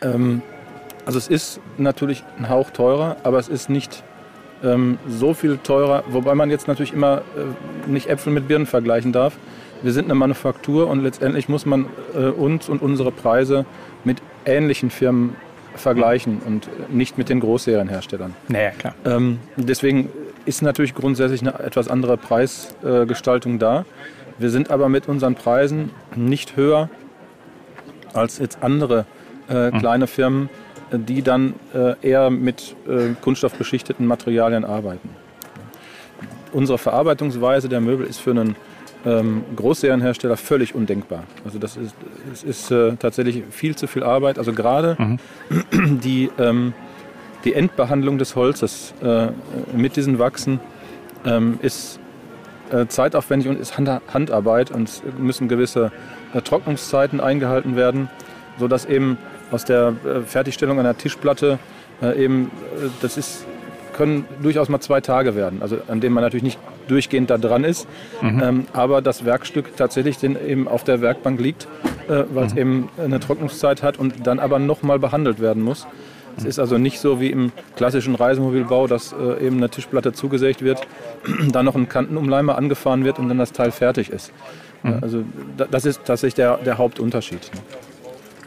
[0.03, 0.43] Ähm
[1.07, 4.03] also es ist natürlich ein Hauch teurer, aber es ist nicht
[4.63, 9.13] ähm, so viel teurer, wobei man jetzt natürlich immer äh, nicht Äpfel mit Birnen vergleichen
[9.13, 9.37] darf.
[9.83, 13.67] Wir sind eine Manufaktur und letztendlich muss man äh, uns und unsere Preise
[14.03, 15.37] mit ähnlichen Firmen
[15.77, 18.35] vergleichen und nicht mit den Großserienherstellern.
[18.49, 18.95] Naja, klar.
[19.05, 20.09] Ähm, deswegen
[20.47, 23.85] ist natürlich grundsätzlich eine etwas andere Preisgestaltung äh, da.
[24.39, 26.89] Wir sind aber mit unseren Preisen nicht höher
[28.13, 29.07] als jetzt andere
[29.49, 29.79] äh, mhm.
[29.79, 30.49] kleine Firmen,
[30.93, 35.11] die dann äh, eher mit äh, kunststoffbeschichteten Materialien arbeiten.
[36.53, 38.57] Unsere Verarbeitungsweise der Möbel ist für einen
[39.05, 41.25] ähm, Großserienhersteller völlig undenkbar.
[41.45, 41.95] Also das ist,
[42.33, 44.39] es ist äh, tatsächlich viel zu viel Arbeit.
[44.39, 46.01] Also gerade mhm.
[46.01, 46.73] die, ähm,
[47.45, 49.29] die Endbehandlung des Holzes äh,
[49.77, 50.61] mit diesen Wachsen
[51.25, 51.99] ähm, ist
[52.71, 55.93] äh, zeitaufwendig und ist Hand Handarbeit und müssen gewisse
[56.33, 58.09] äh, Trocknungszeiten eingehalten werden,
[58.59, 59.19] sodass eben
[59.51, 61.59] aus der äh, Fertigstellung einer Tischplatte
[62.03, 63.47] äh, eben, äh, das ist,
[63.93, 67.65] können durchaus mal zwei Tage werden, also an denen man natürlich nicht durchgehend da dran
[67.65, 67.87] ist,
[68.21, 68.43] mhm.
[68.43, 71.69] ähm, aber das Werkstück tatsächlich den eben auf der Werkbank liegt,
[72.09, 72.59] äh, weil es mhm.
[72.59, 75.87] eben eine Trocknungszeit hat und dann aber nochmal behandelt werden muss.
[76.37, 80.63] Es ist also nicht so wie im klassischen Reisemobilbau, dass äh, eben eine Tischplatte zugesägt
[80.63, 80.87] wird,
[81.53, 84.33] dann noch ein Kantenumleimer angefahren wird und dann das Teil fertig ist.
[84.83, 84.99] Mhm.
[85.01, 85.25] Also
[85.71, 87.51] das ist tatsächlich der, der Hauptunterschied.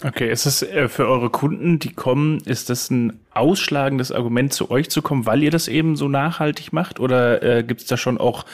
[0.03, 4.69] Okay, ist es äh, für eure Kunden, die kommen, ist das ein ausschlagendes Argument, zu
[4.69, 6.99] euch zu kommen, weil ihr das eben so nachhaltig macht?
[6.99, 8.45] Oder äh, gibt es da schon auch,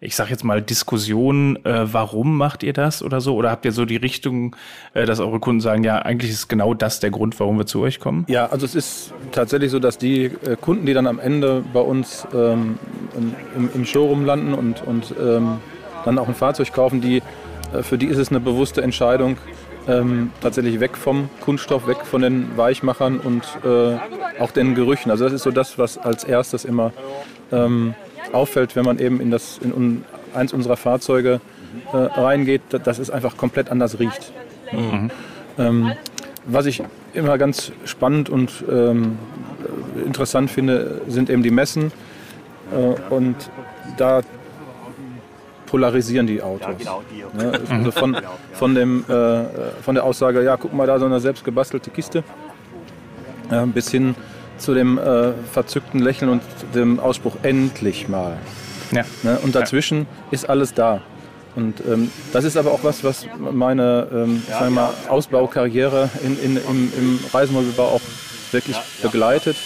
[0.00, 3.34] ich sag jetzt mal, Diskussionen, äh, warum macht ihr das oder so?
[3.34, 4.56] Oder habt ihr so die Richtung,
[4.92, 7.80] äh, dass eure Kunden sagen, ja, eigentlich ist genau das der Grund, warum wir zu
[7.80, 8.26] euch kommen?
[8.28, 11.80] Ja, also es ist tatsächlich so, dass die äh, Kunden, die dann am Ende bei
[11.80, 12.78] uns ähm,
[13.56, 15.58] im, im, Showroom landen und, und ähm,
[16.04, 17.22] dann auch ein Fahrzeug kaufen, die,
[17.72, 19.38] äh, für die ist es eine bewusste Entscheidung,
[19.88, 23.98] ähm, tatsächlich weg vom Kunststoff, weg von den Weichmachern und äh,
[24.40, 25.10] auch den Gerüchen.
[25.10, 26.92] Also das ist so das, was als erstes immer
[27.52, 27.94] ähm,
[28.32, 31.40] auffällt, wenn man eben in, das, in eins unserer Fahrzeuge
[31.92, 34.32] äh, reingeht, dass es einfach komplett anders riecht.
[34.72, 35.10] Mhm.
[35.58, 35.92] Ähm,
[36.46, 39.18] was ich immer ganz spannend und ähm,
[40.04, 41.92] interessant finde, sind eben die Messen.
[42.72, 43.36] Äh, und
[43.96, 44.22] da
[45.70, 46.66] polarisieren die Autos.
[46.66, 47.20] Ja, genau, die.
[47.42, 48.16] Ja, also von,
[48.52, 49.44] von, dem, äh,
[49.82, 52.24] von der Aussage, ja, guck mal da, so eine selbstgebastelte Kiste,
[53.50, 54.16] äh, bis hin
[54.58, 56.42] zu dem äh, verzückten Lächeln und
[56.74, 58.36] dem Ausspruch, endlich mal.
[58.90, 59.04] Ja.
[59.22, 59.38] Ne?
[59.42, 60.06] Und dazwischen ja.
[60.32, 61.02] ist alles da.
[61.54, 66.56] Und ähm, das ist aber auch was, was meine ähm, wir mal, Ausbaukarriere in, in,
[66.56, 68.00] im, im Reisemobilbau auch
[68.52, 69.56] wirklich begleitet.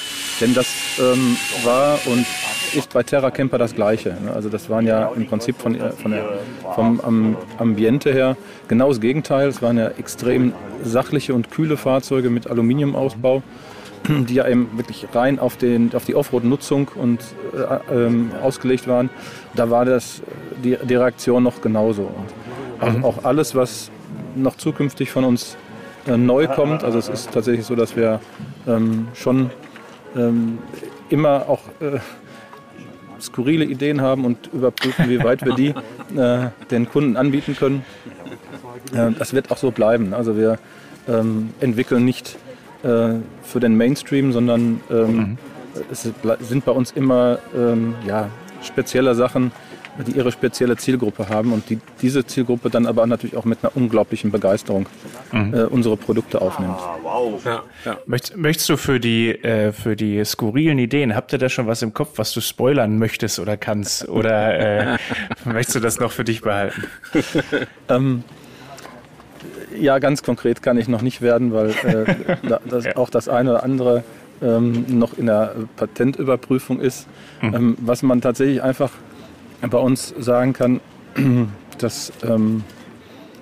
[0.40, 0.66] Denn das
[0.98, 2.26] ähm, war und
[2.74, 4.16] ist bei Terra Camper das Gleiche.
[4.22, 4.32] Ne?
[4.34, 6.38] Also das waren ja im Prinzip von, äh, von der,
[6.74, 8.36] vom Ambiente her
[8.68, 9.48] genau das Gegenteil.
[9.48, 13.42] Es waren ja extrem sachliche und kühle Fahrzeuge mit Aluminiumausbau,
[14.08, 17.20] die ja eben wirklich rein auf, den, auf die Offroad-Nutzung und
[17.52, 19.10] äh, ähm, ausgelegt waren.
[19.54, 20.22] Da war das
[20.62, 22.02] die, die Reaktion noch genauso.
[22.02, 22.28] Und
[22.80, 23.04] auch, mhm.
[23.04, 23.90] auch alles, was
[24.34, 25.56] noch zukünftig von uns
[26.06, 26.84] äh, neu kommt.
[26.84, 28.20] Also es ist tatsächlich so, dass wir
[28.66, 29.50] ähm, schon
[30.16, 30.58] ähm,
[31.08, 31.98] immer auch äh,
[33.20, 35.74] skurrile Ideen haben und überprüfen, wie weit wir die
[36.16, 37.84] äh, den Kunden anbieten können.
[38.92, 40.14] Äh, das wird auch so bleiben.
[40.14, 40.58] Also wir
[41.08, 42.36] ähm, entwickeln nicht
[42.82, 45.38] äh, für den Mainstream, sondern ähm, mhm.
[45.90, 46.08] es
[46.40, 48.28] sind bei uns immer ähm, ja,
[48.62, 49.52] spezielle Sachen,
[50.02, 53.76] die ihre spezielle Zielgruppe haben und die diese Zielgruppe dann aber natürlich auch mit einer
[53.76, 54.86] unglaublichen Begeisterung
[55.32, 55.54] mhm.
[55.54, 56.76] äh, unsere Produkte aufnimmt.
[56.78, 57.44] Ah, wow.
[57.44, 57.98] Ja, ja.
[58.06, 61.82] Möchtest, möchtest, du für die, äh, für die skurrilen Ideen, habt ihr da schon was
[61.82, 64.08] im Kopf, was du spoilern möchtest oder kannst?
[64.08, 64.98] Oder äh,
[65.44, 66.84] möchtest du das noch für dich behalten?
[67.88, 68.24] ähm,
[69.78, 72.96] ja, ganz konkret kann ich noch nicht werden, weil äh, das, ja.
[72.96, 74.04] auch das eine oder andere
[74.42, 77.06] ähm, noch in der Patentüberprüfung ist.
[77.42, 77.54] Mhm.
[77.54, 78.90] Ähm, was man tatsächlich einfach
[79.70, 80.80] bei uns sagen kann,
[81.78, 82.64] dass ähm,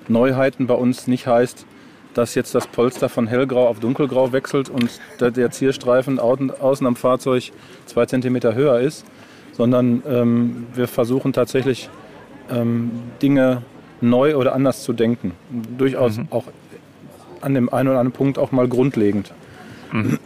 [0.07, 1.65] Neuheiten bei uns nicht heißt,
[2.13, 6.95] dass jetzt das Polster von hellgrau auf dunkelgrau wechselt und der, der Zierstreifen außen am
[6.95, 7.51] Fahrzeug
[7.85, 9.05] zwei Zentimeter höher ist,
[9.53, 11.89] sondern ähm, wir versuchen tatsächlich
[12.51, 13.63] ähm, Dinge
[14.01, 15.31] neu oder anders zu denken.
[15.77, 16.27] Durchaus mhm.
[16.29, 16.45] auch
[17.41, 19.33] an dem einen oder anderen Punkt auch mal grundlegend.
[19.91, 20.19] Mhm.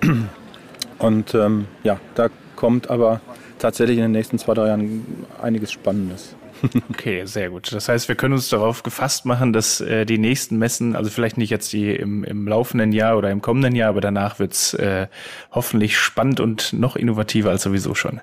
[1.00, 3.22] Und ähm, ja, da kommt aber
[3.60, 6.36] tatsächlich in den nächsten zwei, drei Jahren einiges Spannendes.
[6.90, 7.72] Okay, sehr gut.
[7.72, 11.38] Das heißt, wir können uns darauf gefasst machen, dass äh, die nächsten Messen, also vielleicht
[11.38, 15.08] nicht jetzt die im, im laufenden Jahr oder im kommenden Jahr, aber danach wird's äh,
[15.52, 18.22] hoffentlich spannend und noch innovativer als sowieso schon.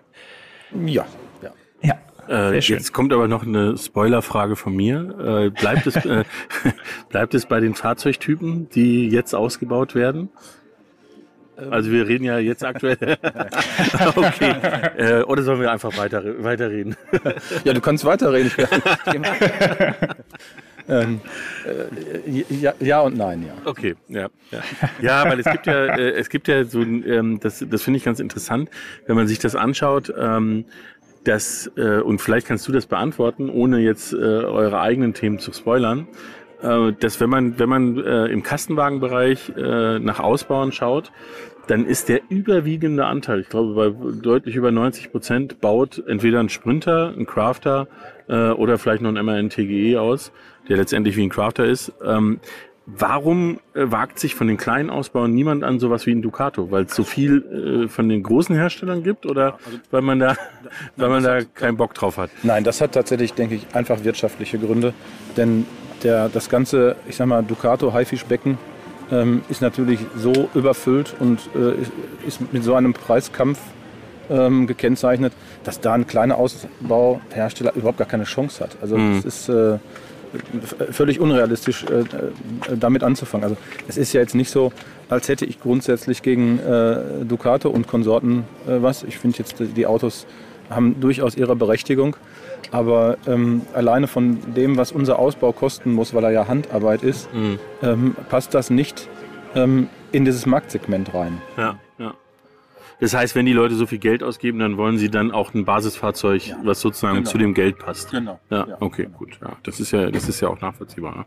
[0.84, 1.06] Ja.
[1.42, 1.50] Ja.
[1.82, 1.98] ja.
[2.28, 5.44] Äh, jetzt kommt aber noch eine Spoilerfrage von mir.
[5.46, 6.24] Äh, bleibt, es, äh,
[7.08, 10.30] bleibt es bei den Fahrzeugtypen, die jetzt ausgebaut werden?
[11.70, 12.98] Also wir reden ja jetzt aktuell.
[14.16, 14.54] okay.
[14.96, 16.96] Äh, oder sollen wir einfach weiter, weiterreden?
[17.64, 18.50] ja, du kannst weiterreden.
[20.88, 21.20] ähm,
[21.66, 23.54] äh, ja, ja, und nein, ja.
[23.64, 24.28] Okay, ja.
[24.50, 24.60] Ja,
[25.00, 28.04] ja weil es gibt ja, äh, es gibt ja so, ähm, das, das finde ich
[28.04, 28.68] ganz interessant,
[29.06, 30.12] wenn man sich das anschaut.
[30.18, 30.64] Ähm,
[31.24, 35.54] dass, äh, und vielleicht kannst du das beantworten, ohne jetzt äh, eure eigenen Themen zu
[35.54, 36.06] spoilern,
[36.98, 41.12] dass wenn man, wenn man äh, im Kastenwagenbereich äh, nach Ausbauen schaut,
[41.66, 46.48] dann ist der überwiegende Anteil, ich glaube bei deutlich über 90 Prozent, baut entweder ein
[46.48, 47.88] Sprinter, ein Crafter
[48.28, 50.32] äh, oder vielleicht noch ein MAN TGE aus,
[50.68, 51.92] der letztendlich wie ein Crafter ist.
[52.04, 52.40] Ähm,
[52.86, 56.70] Warum äh, wagt sich von den kleinen Ausbauern niemand an sowas wie ein Ducato?
[56.70, 60.36] Weil es so viel äh, von den großen Herstellern gibt oder also, weil man da,
[60.96, 62.28] weil man da keinen Bock drauf hat?
[62.42, 64.92] Nein, das hat tatsächlich, denke ich, einfach wirtschaftliche Gründe.
[65.38, 65.64] Denn
[66.02, 68.58] der, das ganze, ich sag mal, Ducato Haifischbecken
[69.10, 73.58] ähm, ist natürlich so überfüllt und äh, ist mit so einem Preiskampf
[74.30, 75.32] ähm, gekennzeichnet,
[75.64, 78.76] dass da ein kleiner Ausbauhersteller überhaupt gar keine Chance hat.
[78.80, 79.22] Also mhm.
[79.22, 79.78] das ist äh,
[80.90, 82.04] völlig unrealistisch, äh, äh,
[82.76, 83.44] damit anzufangen.
[83.44, 83.56] Also
[83.88, 84.72] es ist ja jetzt nicht so,
[85.08, 89.02] als hätte ich grundsätzlich gegen äh, Ducato und Konsorten äh, was.
[89.02, 90.26] Ich finde jetzt, die Autos
[90.70, 92.16] haben durchaus ihre Berechtigung.
[92.70, 97.32] Aber ähm, alleine von dem, was unser Ausbau kosten muss, weil er ja Handarbeit ist,
[97.34, 97.58] mhm.
[97.82, 99.08] ähm, passt das nicht
[99.54, 101.40] ähm, in dieses Marktsegment rein.
[101.56, 102.14] Ja, ja.
[103.00, 105.64] Das heißt, wenn die Leute so viel Geld ausgeben, dann wollen sie dann auch ein
[105.64, 106.56] Basisfahrzeug, ja.
[106.62, 107.30] was sozusagen genau.
[107.30, 108.10] zu dem Geld passt.
[108.10, 108.40] Genau.
[108.50, 109.18] Ja, ja okay, genau.
[109.18, 109.38] gut.
[109.40, 111.16] Ja, das ist ja, das ist ja auch nachvollziehbar.
[111.16, 111.26] Ne?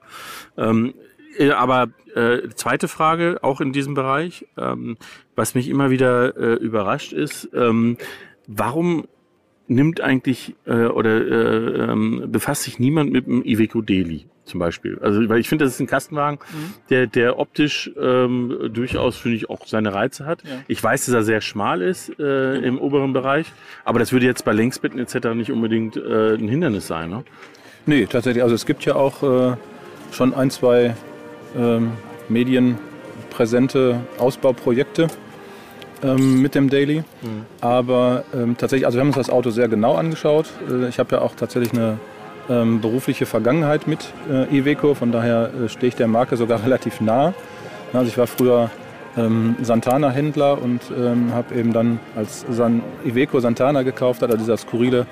[0.58, 0.94] Ähm,
[1.38, 4.98] äh, aber äh, zweite Frage, auch in diesem Bereich, ähm,
[5.36, 7.98] was mich immer wieder äh, überrascht ist, ähm,
[8.48, 9.06] warum
[9.68, 14.98] nimmt eigentlich äh, oder äh, ähm, befasst sich niemand mit dem Iveco Daily zum Beispiel.
[15.02, 16.74] Also weil ich finde, das ist ein Kastenwagen, mhm.
[16.90, 20.44] der, der optisch ähm, durchaus, finde ich, auch seine Reize hat.
[20.44, 20.52] Ja.
[20.68, 23.52] Ich weiß, dass er sehr schmal ist äh, im oberen Bereich,
[23.84, 25.36] aber das würde jetzt bei Längsbetten etc.
[25.36, 27.24] nicht unbedingt äh, ein Hindernis sein, ne?
[27.86, 28.44] Nee, tatsächlich.
[28.44, 29.56] Also es gibt ja auch äh,
[30.12, 30.96] schon ein, zwei
[31.56, 31.92] ähm,
[32.28, 35.08] medienpräsente Ausbauprojekte
[36.04, 37.00] ähm, mit dem Daily.
[37.22, 37.46] Mhm.
[37.62, 40.48] Aber ähm, tatsächlich, also wir haben uns das Auto sehr genau angeschaut.
[40.70, 42.00] Äh, ich habe ja auch tatsächlich eine
[42.50, 47.02] ähm, berufliche Vergangenheit mit äh, Iveco, von daher äh, stehe ich der Marke sogar relativ
[47.02, 47.34] nah.
[47.94, 48.70] Also ich war früher
[49.18, 54.58] ähm, Santana-Händler und ähm, habe eben dann als San Iveco Santana gekauft hat, also dieser
[54.58, 55.08] skurrile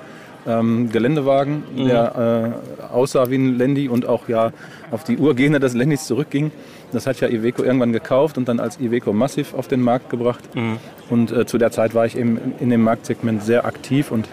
[0.48, 1.88] ähm, Geländewagen, mhm.
[1.88, 4.52] der äh, aussah wie ein Landy und auch ja
[4.91, 6.52] auf die Urgene des Landys zurückging.
[6.91, 10.43] Das hat ja Iveco irgendwann gekauft und dann als Iveco Massiv auf den Markt gebracht.
[10.56, 10.78] Mhm.
[11.10, 14.28] Und äh, zu der Zeit war ich eben in dem Marktsegment sehr aktiv und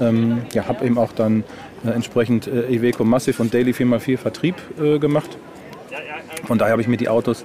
[0.00, 1.44] ähm, ja, habe eben auch dann
[1.84, 5.36] äh, entsprechend äh, Iveco Massiv und Daily 4x4 Vertrieb äh, gemacht.
[6.46, 7.44] Von daher habe ich mir die Autos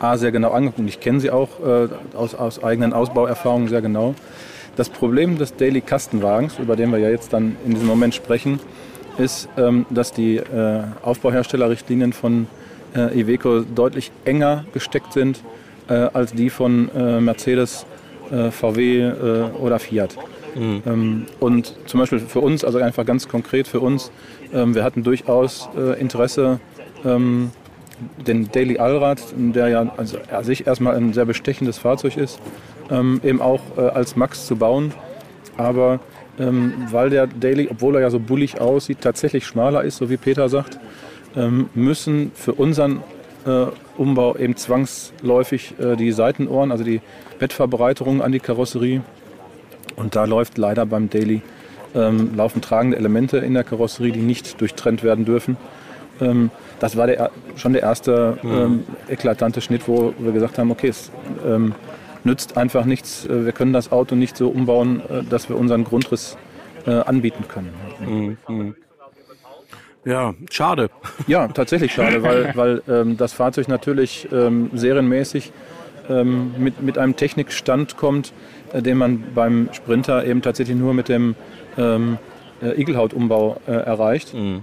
[0.00, 0.88] A sehr genau angeguckt.
[0.88, 4.14] Ich kenne sie auch äh, aus, aus eigenen Ausbauerfahrungen sehr genau.
[4.76, 8.58] Das Problem des Daily Kastenwagens, über den wir ja jetzt dann in diesem Moment sprechen,
[9.18, 12.48] ist, ähm, dass die äh, Aufbauherstellerrichtlinien von
[12.94, 15.42] äh, Iveco deutlich enger gesteckt sind
[15.88, 17.86] äh, als die von äh, Mercedes,
[18.30, 19.12] äh, VW äh,
[19.60, 20.16] oder Fiat.
[20.54, 20.82] Mhm.
[20.86, 24.10] Ähm, und zum Beispiel für uns, also einfach ganz konkret für uns,
[24.52, 26.60] ähm, wir hatten durchaus Interesse,
[27.04, 27.50] ähm,
[28.26, 32.40] den Daily Allrad, der ja also an sich erstmal ein sehr bestechendes Fahrzeug ist,
[32.90, 34.92] ähm, eben auch äh, als Max zu bauen.
[35.56, 36.00] Aber
[36.38, 40.16] ähm, weil der Daily, obwohl er ja so bullig aussieht, tatsächlich schmaler ist, so wie
[40.16, 40.78] Peter sagt,
[41.74, 43.02] müssen für unseren
[43.46, 43.66] äh,
[43.96, 47.00] Umbau eben zwangsläufig äh, die Seitenohren, also die
[47.38, 49.02] Bettverbreiterung an die Karosserie.
[49.96, 51.42] Und da läuft leider beim Daily
[51.94, 55.56] ähm, laufen tragende Elemente in der Karosserie, die nicht durchtrennt werden dürfen.
[56.20, 58.52] Ähm, das war der, schon der erste mhm.
[58.52, 61.12] ähm, eklatante Schnitt, wo wir gesagt haben, okay, es
[61.46, 61.74] ähm,
[62.24, 63.26] nützt einfach nichts.
[63.26, 66.36] Äh, wir können das Auto nicht so umbauen, dass wir unseren Grundriss
[66.86, 67.74] äh, anbieten können.
[68.48, 68.74] Mhm.
[70.04, 70.90] Ja, schade.
[71.26, 75.52] Ja, tatsächlich schade, weil, weil ähm, das Fahrzeug natürlich ähm, serienmäßig
[76.08, 78.32] ähm, mit, mit einem Technikstand kommt,
[78.72, 81.34] äh, den man beim Sprinter eben tatsächlich nur mit dem
[81.78, 82.18] ähm,
[82.62, 84.34] äh, Igelhautumbau äh, erreicht.
[84.34, 84.62] Mhm.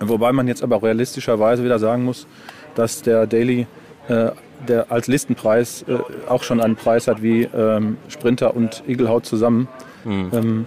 [0.00, 2.26] Wobei man jetzt aber realistischerweise wieder sagen muss,
[2.74, 3.66] dass der Daily
[4.08, 4.30] äh,
[4.68, 9.68] der als Listenpreis äh, auch schon einen Preis hat wie ähm, Sprinter und Igelhaut zusammen.
[10.04, 10.66] Mhm.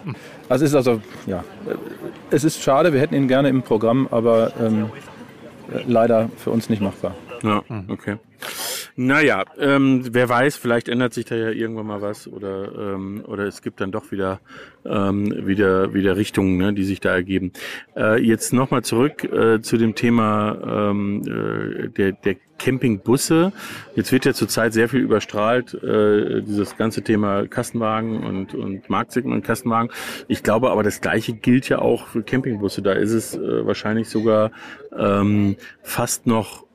[0.50, 1.44] Also ist also, ja,
[2.32, 4.90] es ist schade, wir hätten ihn gerne im Programm, aber ähm,
[5.72, 7.16] äh, leider für uns nicht machbar.
[7.44, 8.18] Ja, okay.
[9.02, 13.46] Naja, ähm, wer weiß, vielleicht ändert sich da ja irgendwann mal was oder, ähm, oder
[13.46, 14.42] es gibt dann doch wieder,
[14.84, 17.54] ähm, wieder, wieder Richtungen, ne, die sich da ergeben.
[17.96, 23.54] Äh, jetzt nochmal zurück äh, zu dem Thema ähm, äh, der, der Campingbusse.
[23.96, 29.46] Jetzt wird ja zurzeit sehr viel überstrahlt, äh, dieses ganze Thema Kastenwagen und, und Marktsegment
[29.46, 29.92] Kastenwagen.
[30.28, 32.82] Ich glaube aber, das Gleiche gilt ja auch für Campingbusse.
[32.82, 34.52] Da ist es äh, wahrscheinlich sogar
[34.94, 36.68] ähm, fast noch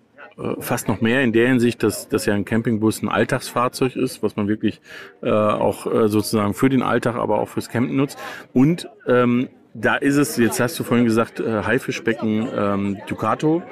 [0.59, 4.37] fast noch mehr in der Hinsicht, dass, dass ja ein Campingbus ein Alltagsfahrzeug ist, was
[4.37, 4.81] man wirklich
[5.23, 8.19] äh, auch äh, sozusagen für den Alltag, aber auch fürs Campen nutzt.
[8.53, 13.63] Und ähm, da ist es, jetzt hast du vorhin gesagt, äh, Haifischbecken ähm, Ducato.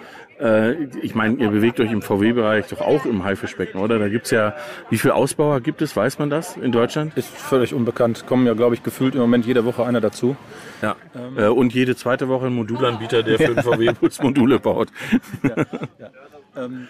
[0.40, 3.98] Äh, ich meine, ihr bewegt euch im VW-Bereich doch auch im Haifischbecken, oder?
[4.00, 4.54] Da gibt's ja,
[4.90, 7.16] wie viele Ausbauer gibt es, weiß man das in Deutschland?
[7.16, 8.26] Ist völlig unbekannt.
[8.26, 10.36] Kommen ja, glaube ich, gefühlt im Moment jede Woche einer dazu.
[10.80, 10.96] Ja.
[11.14, 11.38] Ähm.
[11.38, 14.88] Äh, und jede zweite Woche ein Modulanbieter, der für den VW-Bus Module baut.
[15.42, 15.56] Ja,
[15.98, 16.10] ja.
[16.56, 16.88] Ähm,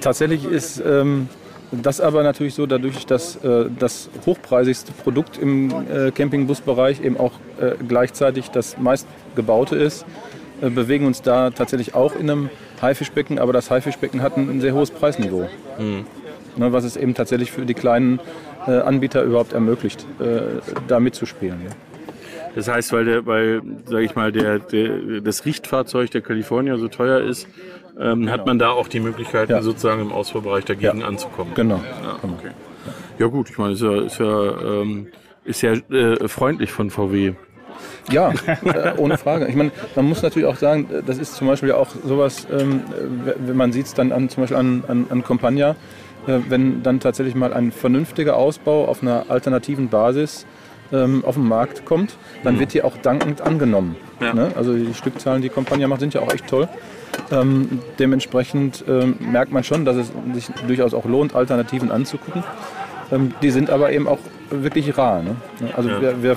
[0.00, 1.28] tatsächlich ist ähm,
[1.70, 7.32] das aber natürlich so, dadurch, dass äh, das hochpreisigste Produkt im äh, Campingbusbereich eben auch
[7.60, 10.04] äh, gleichzeitig das meistgebaute ist,
[10.60, 14.60] äh, bewegen uns da tatsächlich auch in einem Haifischbecken, aber das Haifischbecken hat ein, ein
[14.60, 15.48] sehr hohes Preisniveau.
[15.78, 16.04] Mhm.
[16.56, 18.20] Ne, was es eben tatsächlich für die kleinen
[18.66, 21.62] äh, Anbieter überhaupt ermöglicht, äh, da mitzuspielen.
[21.64, 21.70] Ja.
[22.54, 26.88] Das heißt, weil der, weil, sage ich mal, der, der, das Richtfahrzeug der California so
[26.88, 27.48] teuer ist,
[27.98, 28.32] ähm, genau.
[28.32, 29.62] hat man da auch die Möglichkeit, ja.
[29.62, 31.06] sozusagen im Ausfuhrbereich dagegen ja.
[31.06, 31.52] anzukommen.
[31.54, 31.76] Genau.
[32.02, 32.52] Ja, okay.
[33.18, 35.08] ja gut, ich meine, ist ja, ist ja, ähm,
[35.44, 37.34] ist ja äh, freundlich von VW.
[38.10, 39.46] Ja, äh, ohne Frage.
[39.46, 42.82] Ich meine, man muss natürlich auch sagen, das ist zum Beispiel auch sowas, ähm,
[43.38, 45.76] wenn man sieht es dann an, zum Beispiel an, an, an Compagna,
[46.26, 50.46] äh, wenn dann tatsächlich mal ein vernünftiger Ausbau auf einer alternativen Basis
[50.92, 52.60] ähm, auf den Markt kommt, dann mhm.
[52.60, 53.96] wird die auch dankend angenommen.
[54.20, 54.34] Ja.
[54.34, 54.52] Ne?
[54.56, 56.68] Also die Stückzahlen, die Compagnia macht, sind ja auch echt toll.
[57.30, 62.44] Ähm, dementsprechend ähm, merkt man schon, dass es sich durchaus auch lohnt, Alternativen anzugucken.
[63.10, 64.18] Ähm, die sind aber eben auch
[64.50, 65.22] wirklich rar.
[65.22, 65.36] Ne?
[65.76, 66.00] Also ja.
[66.00, 66.36] wir, wir äh,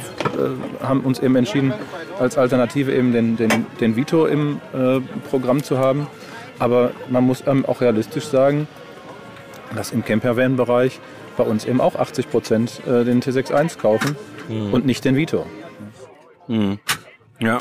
[0.83, 1.73] haben uns eben entschieden,
[2.19, 6.07] als Alternative eben den, den, den Vito im äh, Programm zu haben.
[6.59, 8.67] Aber man muss auch realistisch sagen,
[9.75, 10.99] dass im Campervan-Bereich
[11.35, 14.15] bei uns eben auch 80 Prozent äh, den T61 kaufen
[14.47, 14.73] mhm.
[14.73, 15.45] und nicht den Vito.
[16.47, 16.79] Mhm.
[17.39, 17.59] Ja.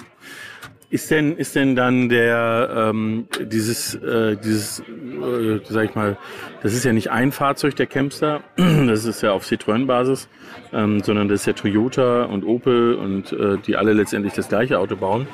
[0.94, 6.16] Ist denn, ist denn dann der, ähm, dieses, äh, dieses, äh, sag ich mal,
[6.62, 10.28] das ist ja nicht ein Fahrzeug der Campster, das ist ja auf Citroën-Basis,
[10.72, 14.78] ähm, sondern das ist ja Toyota und Opel und äh, die alle letztendlich das gleiche
[14.78, 15.26] Auto bauen.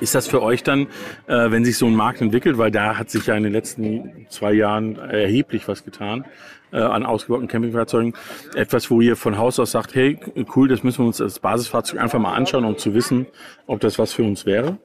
[0.00, 0.86] Ist das für euch dann,
[1.26, 4.26] äh, wenn sich so ein Markt entwickelt, weil da hat sich ja in den letzten
[4.28, 6.24] zwei Jahren erheblich was getan,
[6.72, 8.14] äh, an ausgebauten Campingfahrzeugen,
[8.54, 10.18] etwas, wo ihr von Haus aus sagt, hey,
[10.54, 13.26] cool, das müssen wir uns als Basisfahrzeug einfach mal anschauen, um zu wissen,
[13.66, 14.78] ob das was für uns wäre?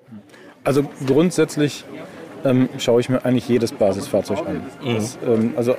[0.64, 1.84] Also grundsätzlich
[2.46, 4.62] ähm, schaue ich mir eigentlich jedes Basisfahrzeug an.
[4.84, 4.96] Mhm.
[4.96, 5.76] Das, ähm, also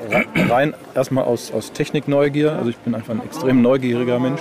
[0.49, 4.40] rein erstmal aus, aus Technikneugier, also ich bin einfach ein extrem neugieriger Mensch.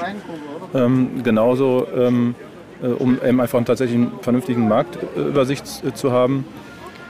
[0.73, 2.52] Ähm, genauso ähm, äh,
[2.87, 6.45] um eben einfach tatsächlich einen vernünftigen Marktübersicht äh, zu haben.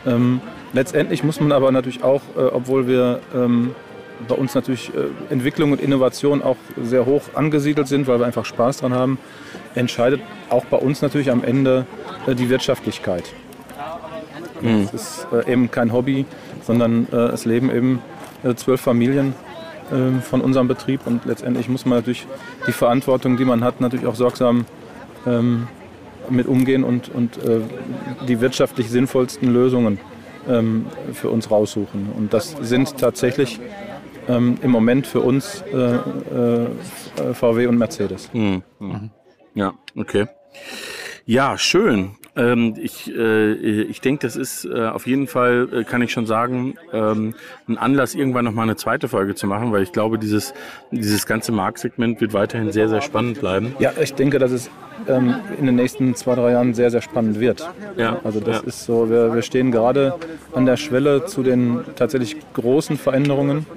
[0.06, 0.42] Ähm,
[0.74, 3.76] letztendlich muss man aber natürlich auch, äh, obwohl wir ähm,
[4.28, 4.92] bei uns natürlich
[5.32, 9.18] Entwicklung und Innovation auch sehr hoch angesiedelt sind, weil wir einfach Spaß dran haben,
[9.76, 11.86] entscheidet auch bei uns natürlich am Ende
[12.28, 13.26] die Wirtschaftlichkeit.
[14.62, 14.84] Mhm.
[14.84, 16.26] Es ist eben kein Hobby,
[16.62, 18.02] sondern es leben eben
[18.56, 19.34] zwölf Familien
[19.92, 22.26] ähm, von unserem Betrieb und letztendlich muss man natürlich
[22.66, 24.66] die Verantwortung, die man hat, natürlich auch sorgsam
[25.26, 25.68] ähm,
[26.30, 27.62] mit umgehen und, und äh,
[28.28, 30.00] die wirtschaftlich sinnvollsten Lösungen
[30.48, 32.12] ähm, für uns raussuchen.
[32.16, 33.60] Und das sind tatsächlich
[34.28, 38.30] ähm, im Moment für uns äh, äh, VW und Mercedes.
[38.34, 38.64] Mhm.
[38.80, 39.10] Mhm.
[39.54, 40.28] Ja, okay.
[41.26, 42.16] Ja, schön.
[42.36, 46.26] Ähm, ich äh, ich denke, das ist äh, auf jeden Fall, äh, kann ich schon
[46.26, 47.36] sagen, ähm,
[47.67, 50.54] ein Anlass, irgendwann nochmal eine zweite Folge zu machen, weil ich glaube, dieses,
[50.89, 53.76] dieses ganze Marktsegment wird weiterhin sehr, sehr spannend bleiben.
[53.78, 54.72] Ja, ich denke, dass es
[55.08, 57.69] ähm, in den nächsten zwei, drei Jahren sehr, sehr spannend wird.
[57.98, 58.19] Ja.
[58.24, 58.67] Also das ja.
[58.67, 60.15] ist so, wir, wir stehen gerade
[60.54, 63.67] an der Schwelle zu den tatsächlich großen Veränderungen,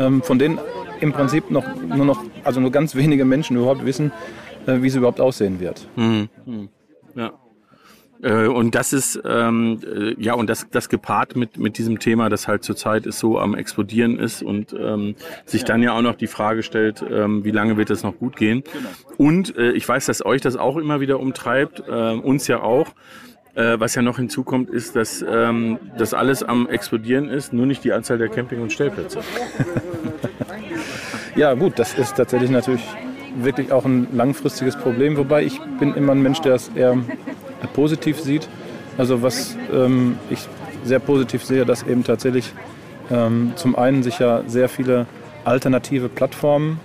[0.00, 0.58] ähm, von denen
[1.00, 4.10] im Prinzip noch nur noch, also nur ganz wenige Menschen überhaupt wissen,
[4.66, 5.86] äh, wie es überhaupt aussehen wird.
[5.94, 6.28] Mhm.
[7.14, 7.32] Ja.
[8.24, 12.30] Äh, und das ist ähm, äh, ja und das das gepaart mit mit diesem Thema,
[12.30, 16.14] das halt zurzeit ist so am explodieren ist und ähm, sich dann ja auch noch
[16.14, 18.64] die Frage stellt, ähm, wie lange wird das noch gut gehen?
[18.72, 18.88] Genau.
[19.18, 22.94] Und äh, ich weiß, dass euch das auch immer wieder umtreibt, äh, uns ja auch.
[23.56, 27.84] Äh, was ja noch hinzukommt, ist, dass ähm, das alles am explodieren ist, nur nicht
[27.84, 29.20] die Anzahl der Camping- und Stellplätze.
[31.36, 32.82] ja gut, das ist tatsächlich natürlich
[33.36, 36.98] wirklich auch ein langfristiges Problem, wobei ich bin immer ein Mensch, der es eher
[37.72, 38.48] positiv sieht.
[38.98, 40.46] Also was ähm, ich
[40.84, 42.52] sehr positiv sehe, dass eben tatsächlich
[43.10, 45.06] ähm, zum einen sich ja sehr viele
[45.44, 46.80] alternative Plattformen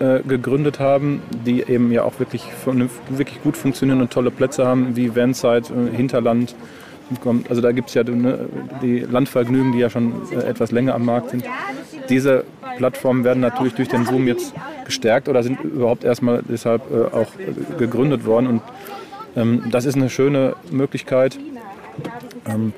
[0.00, 4.96] äh, gegründet haben, die eben ja auch wirklich, wirklich gut funktionieren und tolle Plätze haben,
[4.96, 6.54] wie Vanside, äh, Hinterland.
[7.48, 8.48] Also da gibt es ja ne,
[8.82, 11.44] die Landvergnügen, die ja schon äh, etwas länger am Markt sind.
[12.08, 12.44] Diese
[12.78, 17.28] Plattformen werden natürlich durch den Boom jetzt gestärkt oder sind überhaupt erstmal deshalb äh, auch
[17.78, 18.46] gegründet worden.
[18.46, 18.62] Und
[19.34, 21.38] das ist eine schöne Möglichkeit.
[22.46, 22.72] Ähm,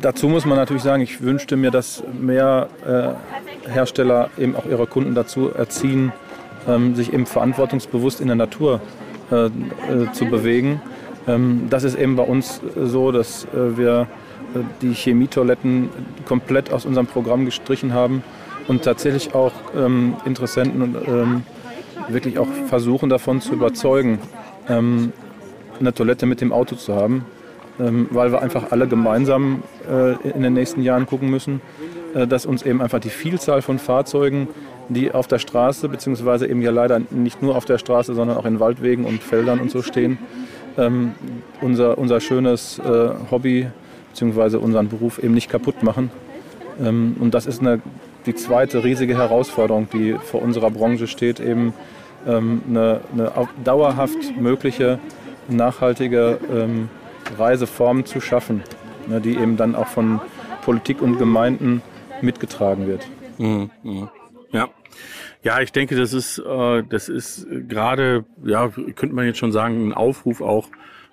[0.00, 4.86] dazu muss man natürlich sagen, ich wünschte mir, dass mehr äh, Hersteller eben auch ihre
[4.86, 6.12] Kunden dazu erziehen,
[6.66, 8.80] ähm, sich eben verantwortungsbewusst in der Natur
[9.30, 9.50] äh, äh,
[10.12, 10.80] zu bewegen.
[11.68, 14.06] das ist eben bei uns so, dass wir
[14.80, 15.90] die Chemietoiletten
[16.24, 18.22] komplett aus unserem Programm gestrichen haben
[18.66, 19.52] und tatsächlich auch
[20.24, 21.44] Interessenten
[22.08, 24.20] wirklich auch versuchen davon zu überzeugen,
[25.80, 27.24] eine Toilette mit dem Auto zu haben,
[27.80, 31.60] ähm, weil wir einfach alle gemeinsam äh, in den nächsten Jahren gucken müssen,
[32.14, 34.48] äh, dass uns eben einfach die Vielzahl von Fahrzeugen,
[34.88, 38.46] die auf der Straße, beziehungsweise eben ja leider nicht nur auf der Straße, sondern auch
[38.46, 40.18] in Waldwegen und Feldern und so stehen,
[40.76, 41.12] ähm,
[41.60, 43.68] unser, unser schönes äh, Hobby
[44.10, 46.10] beziehungsweise unseren Beruf eben nicht kaputt machen.
[46.82, 47.80] Ähm, und das ist eine,
[48.26, 51.72] die zweite riesige Herausforderung, die vor unserer Branche steht, eben
[52.26, 53.32] eine, eine
[53.64, 54.98] dauerhaft mögliche,
[55.48, 56.88] nachhaltige ähm,
[57.36, 58.62] Reiseform zu schaffen,
[59.06, 60.20] ne, die eben dann auch von
[60.62, 61.82] Politik und Gemeinden
[62.20, 63.06] mitgetragen wird.
[63.38, 64.10] Mhm, mh.
[64.52, 64.68] Ja.
[65.42, 69.88] Ja, ich denke, das ist, äh, das ist gerade, ja, könnte man jetzt schon sagen,
[69.88, 70.68] ein Aufruf auch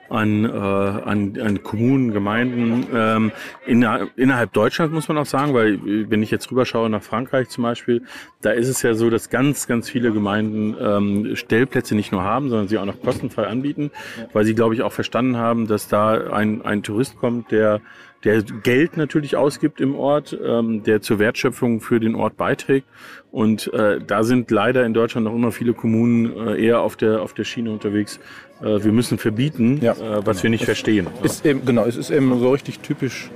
[0.09, 3.31] an, äh, an, an Kommunen, Gemeinden ähm,
[3.65, 5.79] in, innerhalb Deutschland muss man auch sagen, weil
[6.09, 8.03] wenn ich jetzt rüberschaue nach Frankreich zum Beispiel,
[8.41, 12.49] da ist es ja so, dass ganz, ganz viele Gemeinden ähm, Stellplätze nicht nur haben,
[12.49, 13.91] sondern sie auch noch kostenfrei anbieten,
[14.33, 17.81] weil sie, glaube ich, auch verstanden haben, dass da ein, ein Tourist kommt, der
[18.25, 22.87] der Geld natürlich ausgibt im Ort, ähm, der zur Wertschöpfung für den Ort beiträgt.
[23.31, 27.21] Und äh, da sind leider in Deutschland noch immer viele Kommunen äh, eher auf der,
[27.21, 28.19] auf der Schiene unterwegs.
[28.61, 30.43] Äh, wir müssen verbieten, ja, äh, was genau.
[30.43, 31.07] wir nicht es verstehen.
[31.23, 33.29] Ist eben, genau, es ist eben so richtig typisch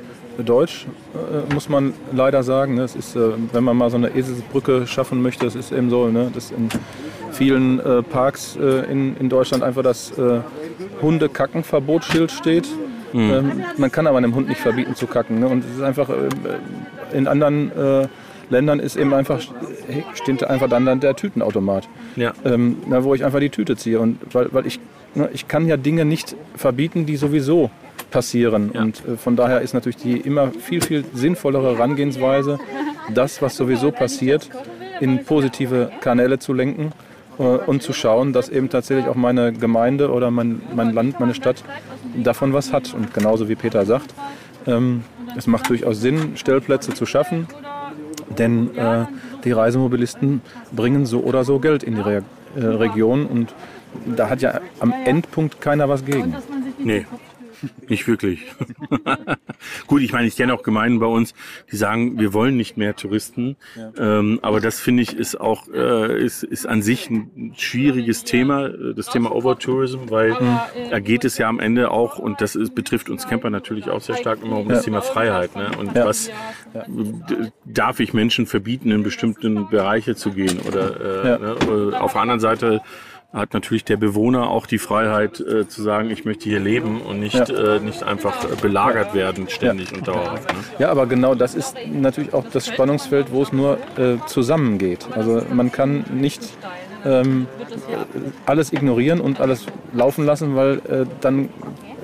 [0.43, 2.77] deutsch, äh, muss man leider sagen.
[2.79, 6.07] Es ist, äh, wenn man mal so eine Eselsbrücke schaffen möchte, es ist eben so,
[6.07, 6.69] ne, dass in
[7.31, 10.41] vielen äh, Parks äh, in, in Deutschland einfach das äh,
[11.01, 12.67] Hundekackenverbotsschild steht.
[13.13, 13.19] Mhm.
[13.19, 15.39] Ähm, man kann aber einem Hund nicht verbieten zu kacken.
[15.39, 15.47] Ne?
[15.47, 16.09] Und es ist einfach,
[17.11, 18.09] in anderen
[18.51, 19.41] Ländern ist eben einfach,
[20.13, 21.87] steht einfach dann, dann der Tütenautomat.
[22.15, 22.33] Ja.
[22.45, 23.99] Ähm, na, wo ich einfach die Tüte ziehe.
[23.99, 24.83] Und weil, weil ich, ne,
[25.33, 27.71] ich kann ja Dinge nicht verbieten, die sowieso
[28.11, 28.71] passieren.
[28.73, 28.81] Ja.
[28.81, 32.59] Und äh, von daher ist natürlich die immer viel, viel sinnvollere Herangehensweise,
[33.13, 34.49] das, was sowieso passiert,
[34.99, 36.91] in positive Kanäle zu lenken
[37.37, 41.33] äh, und zu schauen, dass eben tatsächlich auch meine Gemeinde oder mein, mein Land, meine
[41.33, 41.63] Stadt
[42.15, 42.93] davon was hat.
[42.93, 44.13] Und genauso wie Peter sagt,
[44.67, 45.03] ähm,
[45.37, 47.47] es macht durchaus Sinn, Stellplätze zu schaffen,
[48.37, 49.05] denn äh,
[49.43, 50.41] die Reisemobilisten
[50.71, 52.23] bringen so oder so Geld in die Re
[52.55, 53.53] äh, Region und
[54.05, 56.35] da hat ja am Endpunkt keiner was gegen.
[56.77, 57.05] Nee,
[57.87, 58.45] nicht wirklich.
[59.87, 61.33] Gut, ich meine, ich kenne auch Gemeinden bei uns,
[61.71, 63.57] die sagen, wir wollen nicht mehr Touristen.
[63.75, 64.19] Ja.
[64.19, 68.69] Ähm, aber das finde ich ist auch äh, ist, ist an sich ein schwieriges Thema,
[68.69, 72.75] das Thema Overtourism, weil äh, da geht es ja am Ende auch und das ist,
[72.75, 74.75] betrifft uns Camper natürlich auch sehr stark immer um ja.
[74.75, 75.55] das Thema Freiheit.
[75.55, 75.71] Ne?
[75.77, 76.05] Und ja.
[76.05, 76.29] was
[77.65, 81.99] darf ich Menschen verbieten, in bestimmten Bereiche zu gehen oder äh, ne?
[81.99, 82.81] auf der anderen Seite
[83.31, 87.19] hat natürlich der Bewohner auch die Freiheit äh, zu sagen, ich möchte hier leben und
[87.19, 87.75] nicht, ja.
[87.75, 89.97] äh, nicht einfach belagert werden ständig ja.
[89.97, 90.51] und dauerhaft.
[90.51, 90.59] Ne?
[90.79, 95.07] Ja, aber genau das ist natürlich auch das Spannungsfeld, wo es nur äh, zusammengeht.
[95.13, 96.41] Also man kann nicht
[97.05, 97.45] ähm,
[98.47, 101.49] alles ignorieren und alles laufen lassen, weil äh, dann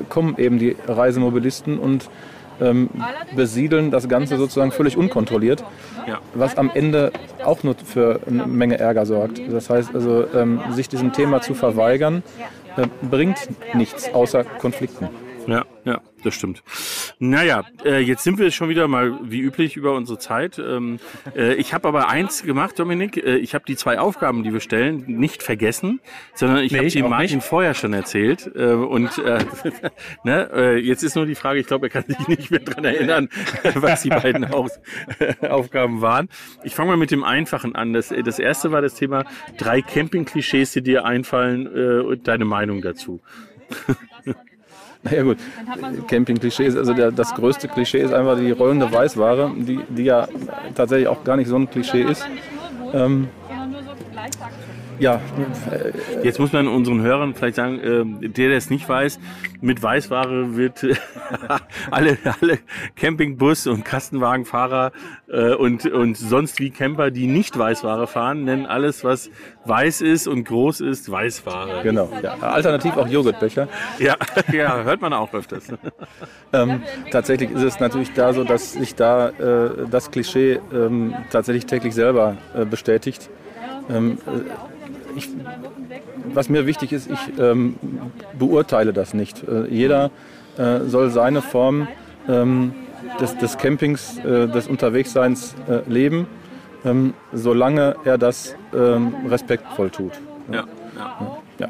[0.09, 2.07] kommen eben die Reisemobilisten und
[2.61, 2.89] ähm,
[3.35, 5.63] besiedeln das Ganze sozusagen völlig unkontrolliert,
[6.07, 6.19] ja.
[6.33, 7.11] was am Ende
[7.43, 9.41] auch nur für eine Menge Ärger sorgt.
[9.51, 12.23] Das heißt also, ähm, sich diesem Thema zu verweigern,
[12.77, 13.37] äh, bringt
[13.73, 15.09] nichts außer Konflikten.
[15.47, 16.63] Ja, ja, das stimmt.
[17.19, 20.59] Naja, äh, jetzt sind wir schon wieder mal wie üblich über unsere Zeit.
[20.59, 20.99] Ähm,
[21.35, 23.17] äh, ich habe aber eins gemacht, Dominik.
[23.17, 25.99] Äh, ich habe die zwei Aufgaben, die wir stellen, nicht vergessen,
[26.33, 27.47] sondern ich nee, habe sie Martin nicht.
[27.47, 28.49] vorher schon erzählt.
[28.55, 29.45] Äh, und äh,
[30.23, 32.85] ne, äh, jetzt ist nur die Frage, ich glaube, er kann sich nicht mehr dran
[32.85, 33.29] erinnern,
[33.75, 34.79] was die beiden Aus
[35.41, 36.29] Aufgaben waren.
[36.63, 37.93] Ich fange mal mit dem Einfachen an.
[37.93, 39.25] Das, das erste war das Thema
[39.57, 43.21] drei Camping-Klischees, die dir einfallen äh, und deine Meinung dazu.
[45.11, 45.37] Ja gut,
[46.07, 50.27] Camping-Klischees, also der, das größte Klischee ist einfach die rollende Weißware, die, die ja
[50.73, 52.25] tatsächlich auch gar nicht so ein Klischee ist.
[52.93, 53.27] Ähm,
[54.99, 55.21] ja.
[56.23, 59.19] Jetzt muss man unseren Hörern vielleicht sagen, äh, der, der es nicht weiß,
[59.61, 60.95] mit Weißware wird äh,
[61.91, 62.59] alle, alle
[62.95, 64.91] Campingbus- und Kastenwagenfahrer
[65.27, 69.29] äh, und, und sonst wie Camper, die nicht Weißware fahren, nennen alles, was
[69.65, 71.81] weiß ist und groß ist, Weißware.
[71.83, 72.09] Genau.
[72.21, 72.35] Ja.
[72.39, 73.67] Alternativ auch Joghurtbecher.
[73.99, 74.15] Ja,
[74.51, 75.67] ja, hört man auch öfters.
[76.53, 81.65] ähm, tatsächlich ist es natürlich da so, dass sich da äh, das Klischee ähm, tatsächlich
[81.65, 83.29] täglich selber äh, bestätigt.
[83.89, 84.17] Ähm,
[85.15, 85.29] ich,
[86.33, 87.75] was mir wichtig ist, ich ähm,
[88.37, 89.43] beurteile das nicht.
[89.47, 90.11] Äh, jeder
[90.57, 91.87] äh, soll seine Form
[92.27, 92.73] ähm,
[93.19, 96.27] des, des, Campings, äh, des Unterwegsseins äh, leben,
[96.83, 100.13] ähm, solange er das ähm, respektvoll tut.
[100.51, 100.65] Ja.
[100.97, 101.37] ja.
[101.59, 101.67] ja.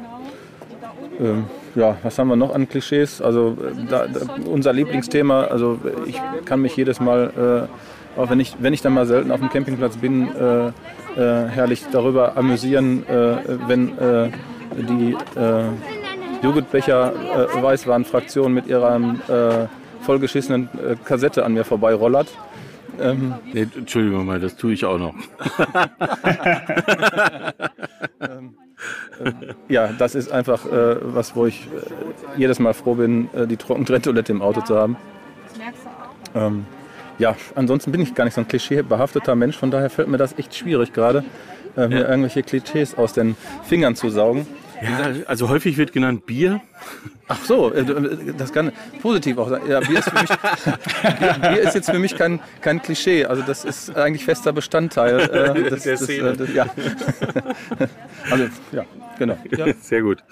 [1.20, 1.44] Ähm,
[1.74, 3.20] ja, was haben wir noch an Klischees?
[3.20, 7.68] Also äh, da, da, unser Lieblingsthema, also ich kann mich jedes Mal,
[8.16, 10.72] äh, auch wenn ich, wenn ich dann mal selten auf dem Campingplatz bin, äh,
[11.16, 13.36] herrlich darüber amüsieren, äh,
[13.66, 14.30] wenn äh,
[14.76, 15.16] die
[16.42, 17.12] Joghurtbecher
[17.62, 19.68] Weißwarenfraktion mit ihrer
[20.02, 20.68] vollgeschissenen
[21.04, 22.28] Kassette an mir vorbeirollert
[23.00, 25.14] Ähm, nee, Entschuldigung mal, das tue ich auch noch.
[28.20, 28.54] ähm,
[29.22, 29.32] äh,
[29.68, 33.56] ja, das ist einfach äh, was, wo ich äh, jedes Mal froh bin, äh, die
[33.56, 34.96] Trockentrenntoilette im Auto zu haben.
[36.34, 36.66] Ähm,
[37.18, 40.38] ja, ansonsten bin ich gar nicht so ein klischeebehafteter Mensch, von daher fällt mir das
[40.38, 41.24] echt schwierig gerade,
[41.76, 44.46] äh, mir irgendwelche Klischees aus den Fingern zu saugen.
[44.82, 46.60] Ja, also häufig wird genannt Bier.
[47.28, 49.62] Ach so, äh, äh, das kann positiv auch sein.
[49.68, 50.30] Ja, Bier ist, für mich,
[51.40, 53.24] Bier ist jetzt für mich kein, kein Klischee.
[53.24, 56.34] Also das ist eigentlich fester Bestandteil äh, des, Der Szene.
[56.34, 56.66] Des, äh, des, ja.
[58.30, 58.84] Also ja,
[59.18, 59.38] genau.
[59.56, 59.66] Ja.
[59.80, 60.22] Sehr gut.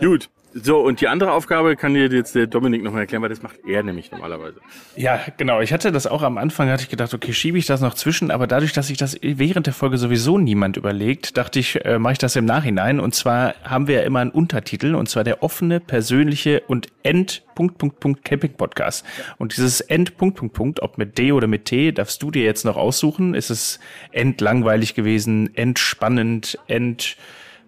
[0.00, 0.08] Ja.
[0.08, 0.28] Gut.
[0.52, 3.42] So, und die andere Aufgabe kann dir jetzt der Dominik noch mal erklären, weil das
[3.42, 4.60] macht er nämlich normalerweise.
[4.96, 5.60] Ja, genau.
[5.60, 8.32] Ich hatte das auch am Anfang, hatte ich gedacht, okay, schiebe ich das noch zwischen,
[8.32, 12.14] aber dadurch, dass sich das während der Folge sowieso niemand überlegt, dachte ich, äh, mache
[12.14, 12.98] ich das im Nachhinein.
[12.98, 17.42] Und zwar haben wir ja immer einen Untertitel, und zwar der offene, persönliche und End
[17.54, 19.04] Punkt, Punkt, Punkt Camping Podcast.
[19.38, 22.42] Und dieses End Punkt, Punkt, Punkt, ob mit D oder mit T, darfst du dir
[22.42, 23.34] jetzt noch aussuchen.
[23.34, 23.78] Ist es
[24.10, 27.16] endlangweilig gewesen, entspannend, end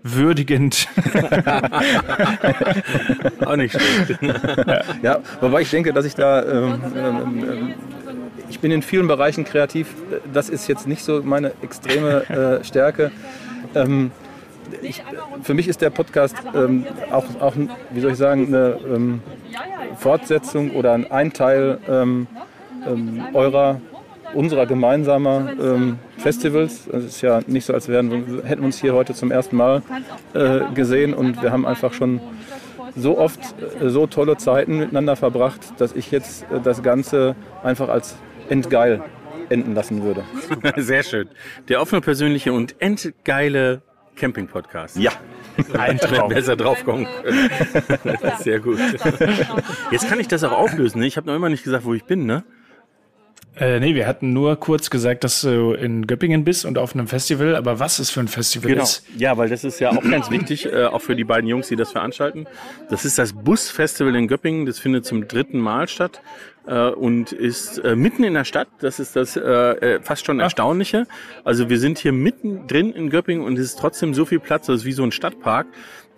[0.02, 0.88] würdigend.
[3.44, 4.18] Auch nicht schlecht.
[5.02, 7.74] ja, wobei ich denke, dass ich da, ähm, ähm, ähm,
[8.48, 9.94] ich bin in vielen Bereichen kreativ.
[10.32, 13.10] Das ist jetzt nicht so meine extreme äh, Stärke.
[13.74, 14.10] Ähm,
[14.80, 15.02] ich,
[15.42, 17.54] für mich ist der Podcast ähm, auch, auch,
[17.90, 19.20] wie soll ich sagen, eine ähm,
[19.98, 21.78] Fortsetzung oder ein Teil
[23.32, 23.80] eurer
[24.34, 26.86] unserer gemeinsamer ähm, Festivals.
[26.86, 29.82] Es ist ja nicht so, als wären, hätten wir uns hier heute zum ersten Mal
[30.34, 32.20] äh, gesehen und wir haben einfach schon
[32.96, 33.40] so oft
[33.80, 38.16] äh, so tolle Zeiten miteinander verbracht, dass ich jetzt äh, das Ganze einfach als
[38.48, 39.02] entgeil
[39.48, 40.24] enden lassen würde.
[40.76, 41.28] Sehr schön.
[41.68, 43.82] Der offene, persönliche und entgeile
[44.16, 44.96] Camping-Podcast.
[44.96, 45.12] Ja.
[45.78, 46.28] Ein Traum.
[46.30, 48.18] besser draufkommen können.
[48.38, 48.78] Sehr gut.
[49.90, 51.00] Jetzt kann ich das auch auflösen.
[51.00, 51.06] Ne?
[51.06, 52.44] Ich habe noch immer nicht gesagt, wo ich bin, ne?
[53.54, 57.06] Äh, nee, wir hatten nur kurz gesagt, dass du in Göppingen bist und auf einem
[57.06, 58.82] Festival, aber was ist für ein Festival genau.
[58.82, 59.04] ist?
[59.18, 61.76] Ja, weil das ist ja auch ganz wichtig, äh, auch für die beiden Jungs, die
[61.76, 62.46] das veranstalten.
[62.88, 66.22] Das ist das Busfestival in Göppingen, das findet zum dritten Mal statt
[66.66, 68.68] äh, und ist äh, mitten in der Stadt.
[68.80, 71.06] Das ist das äh, äh fast schon Erstaunliche.
[71.44, 74.66] Also wir sind hier mitten drin in Göppingen und es ist trotzdem so viel Platz,
[74.66, 75.66] das ist wie so ein Stadtpark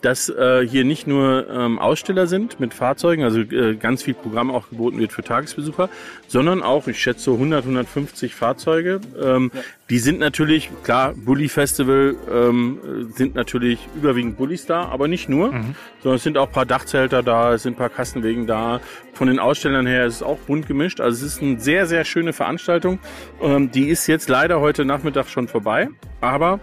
[0.05, 4.51] dass äh, hier nicht nur ähm, Aussteller sind mit Fahrzeugen, also äh, ganz viel Programm
[4.51, 5.89] auch geboten wird für Tagesbesucher,
[6.29, 9.01] sondern auch, ich schätze, 100, 150 Fahrzeuge.
[9.23, 9.61] Ähm, ja.
[9.91, 15.53] Die sind natürlich, klar, Bully Festival ähm, sind natürlich überwiegend Bullies da, aber nicht nur,
[15.53, 15.75] mhm.
[16.03, 18.81] sondern es sind auch paar Dachzelter da, es sind paar Kastenwegen da.
[19.13, 21.01] Von den Ausstellern her ist es auch bunt gemischt.
[21.01, 22.99] Also es ist eine sehr, sehr schöne Veranstaltung.
[23.43, 25.89] Ähm, die ist jetzt leider heute Nachmittag schon vorbei,
[26.21, 26.61] aber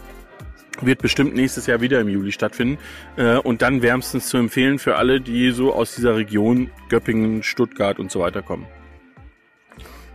[0.79, 2.77] wird bestimmt nächstes Jahr wieder im Juli stattfinden
[3.17, 7.99] äh, und dann wärmstens zu empfehlen für alle, die so aus dieser Region Göppingen, Stuttgart
[7.99, 8.65] und so weiter kommen.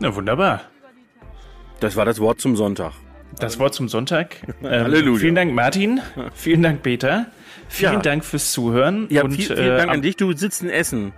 [0.00, 0.62] Na wunderbar.
[1.80, 2.92] Das war das Wort zum Sonntag.
[3.38, 4.36] Das Wort zum Sonntag.
[4.62, 5.18] Ähm, Halleluja.
[5.18, 6.00] Vielen Dank, Martin.
[6.34, 7.26] Vielen Dank, Peter.
[7.68, 8.00] Vielen ja.
[8.00, 9.07] Dank fürs Zuhören.
[9.11, 10.16] Ja, und, viel, vielen äh, Dank an dich.
[10.16, 11.12] Du sitzt in Essen.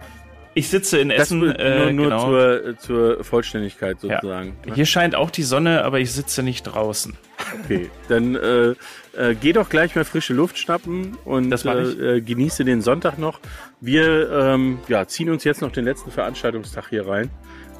[0.55, 1.41] Ich sitze in Essen.
[1.41, 2.25] Das, nur, äh, nur genau.
[2.25, 4.57] zur, zur Vollständigkeit sozusagen.
[4.67, 4.75] Ja.
[4.75, 7.17] Hier scheint auch die Sonne, aber ich sitze nicht draußen.
[7.65, 8.75] Okay, dann äh,
[9.19, 13.41] äh, geh doch gleich mal frische Luft schnappen und äh, äh, genieße den Sonntag noch.
[13.81, 17.31] Wir ähm, ja, ziehen uns jetzt noch den letzten Veranstaltungstag hier rein.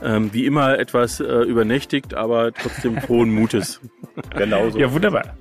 [0.03, 3.81] Ähm, wie immer etwas äh, übernächtigt, aber trotzdem frohen Mutes.
[4.37, 4.79] Genauso.
[4.79, 5.37] Ja, wunderbar.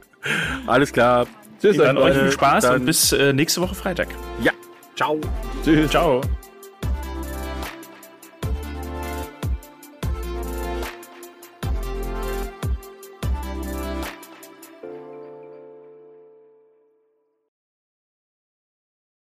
[0.65, 1.27] Alles klar.
[1.61, 1.77] Tschüss.
[1.77, 4.07] Dann euch viel Spaß und bis äh, nächste Woche Freitag.
[4.41, 4.51] Ja.
[4.95, 5.19] Ciao.
[5.63, 5.89] Tschüss.
[5.91, 6.21] Ciao.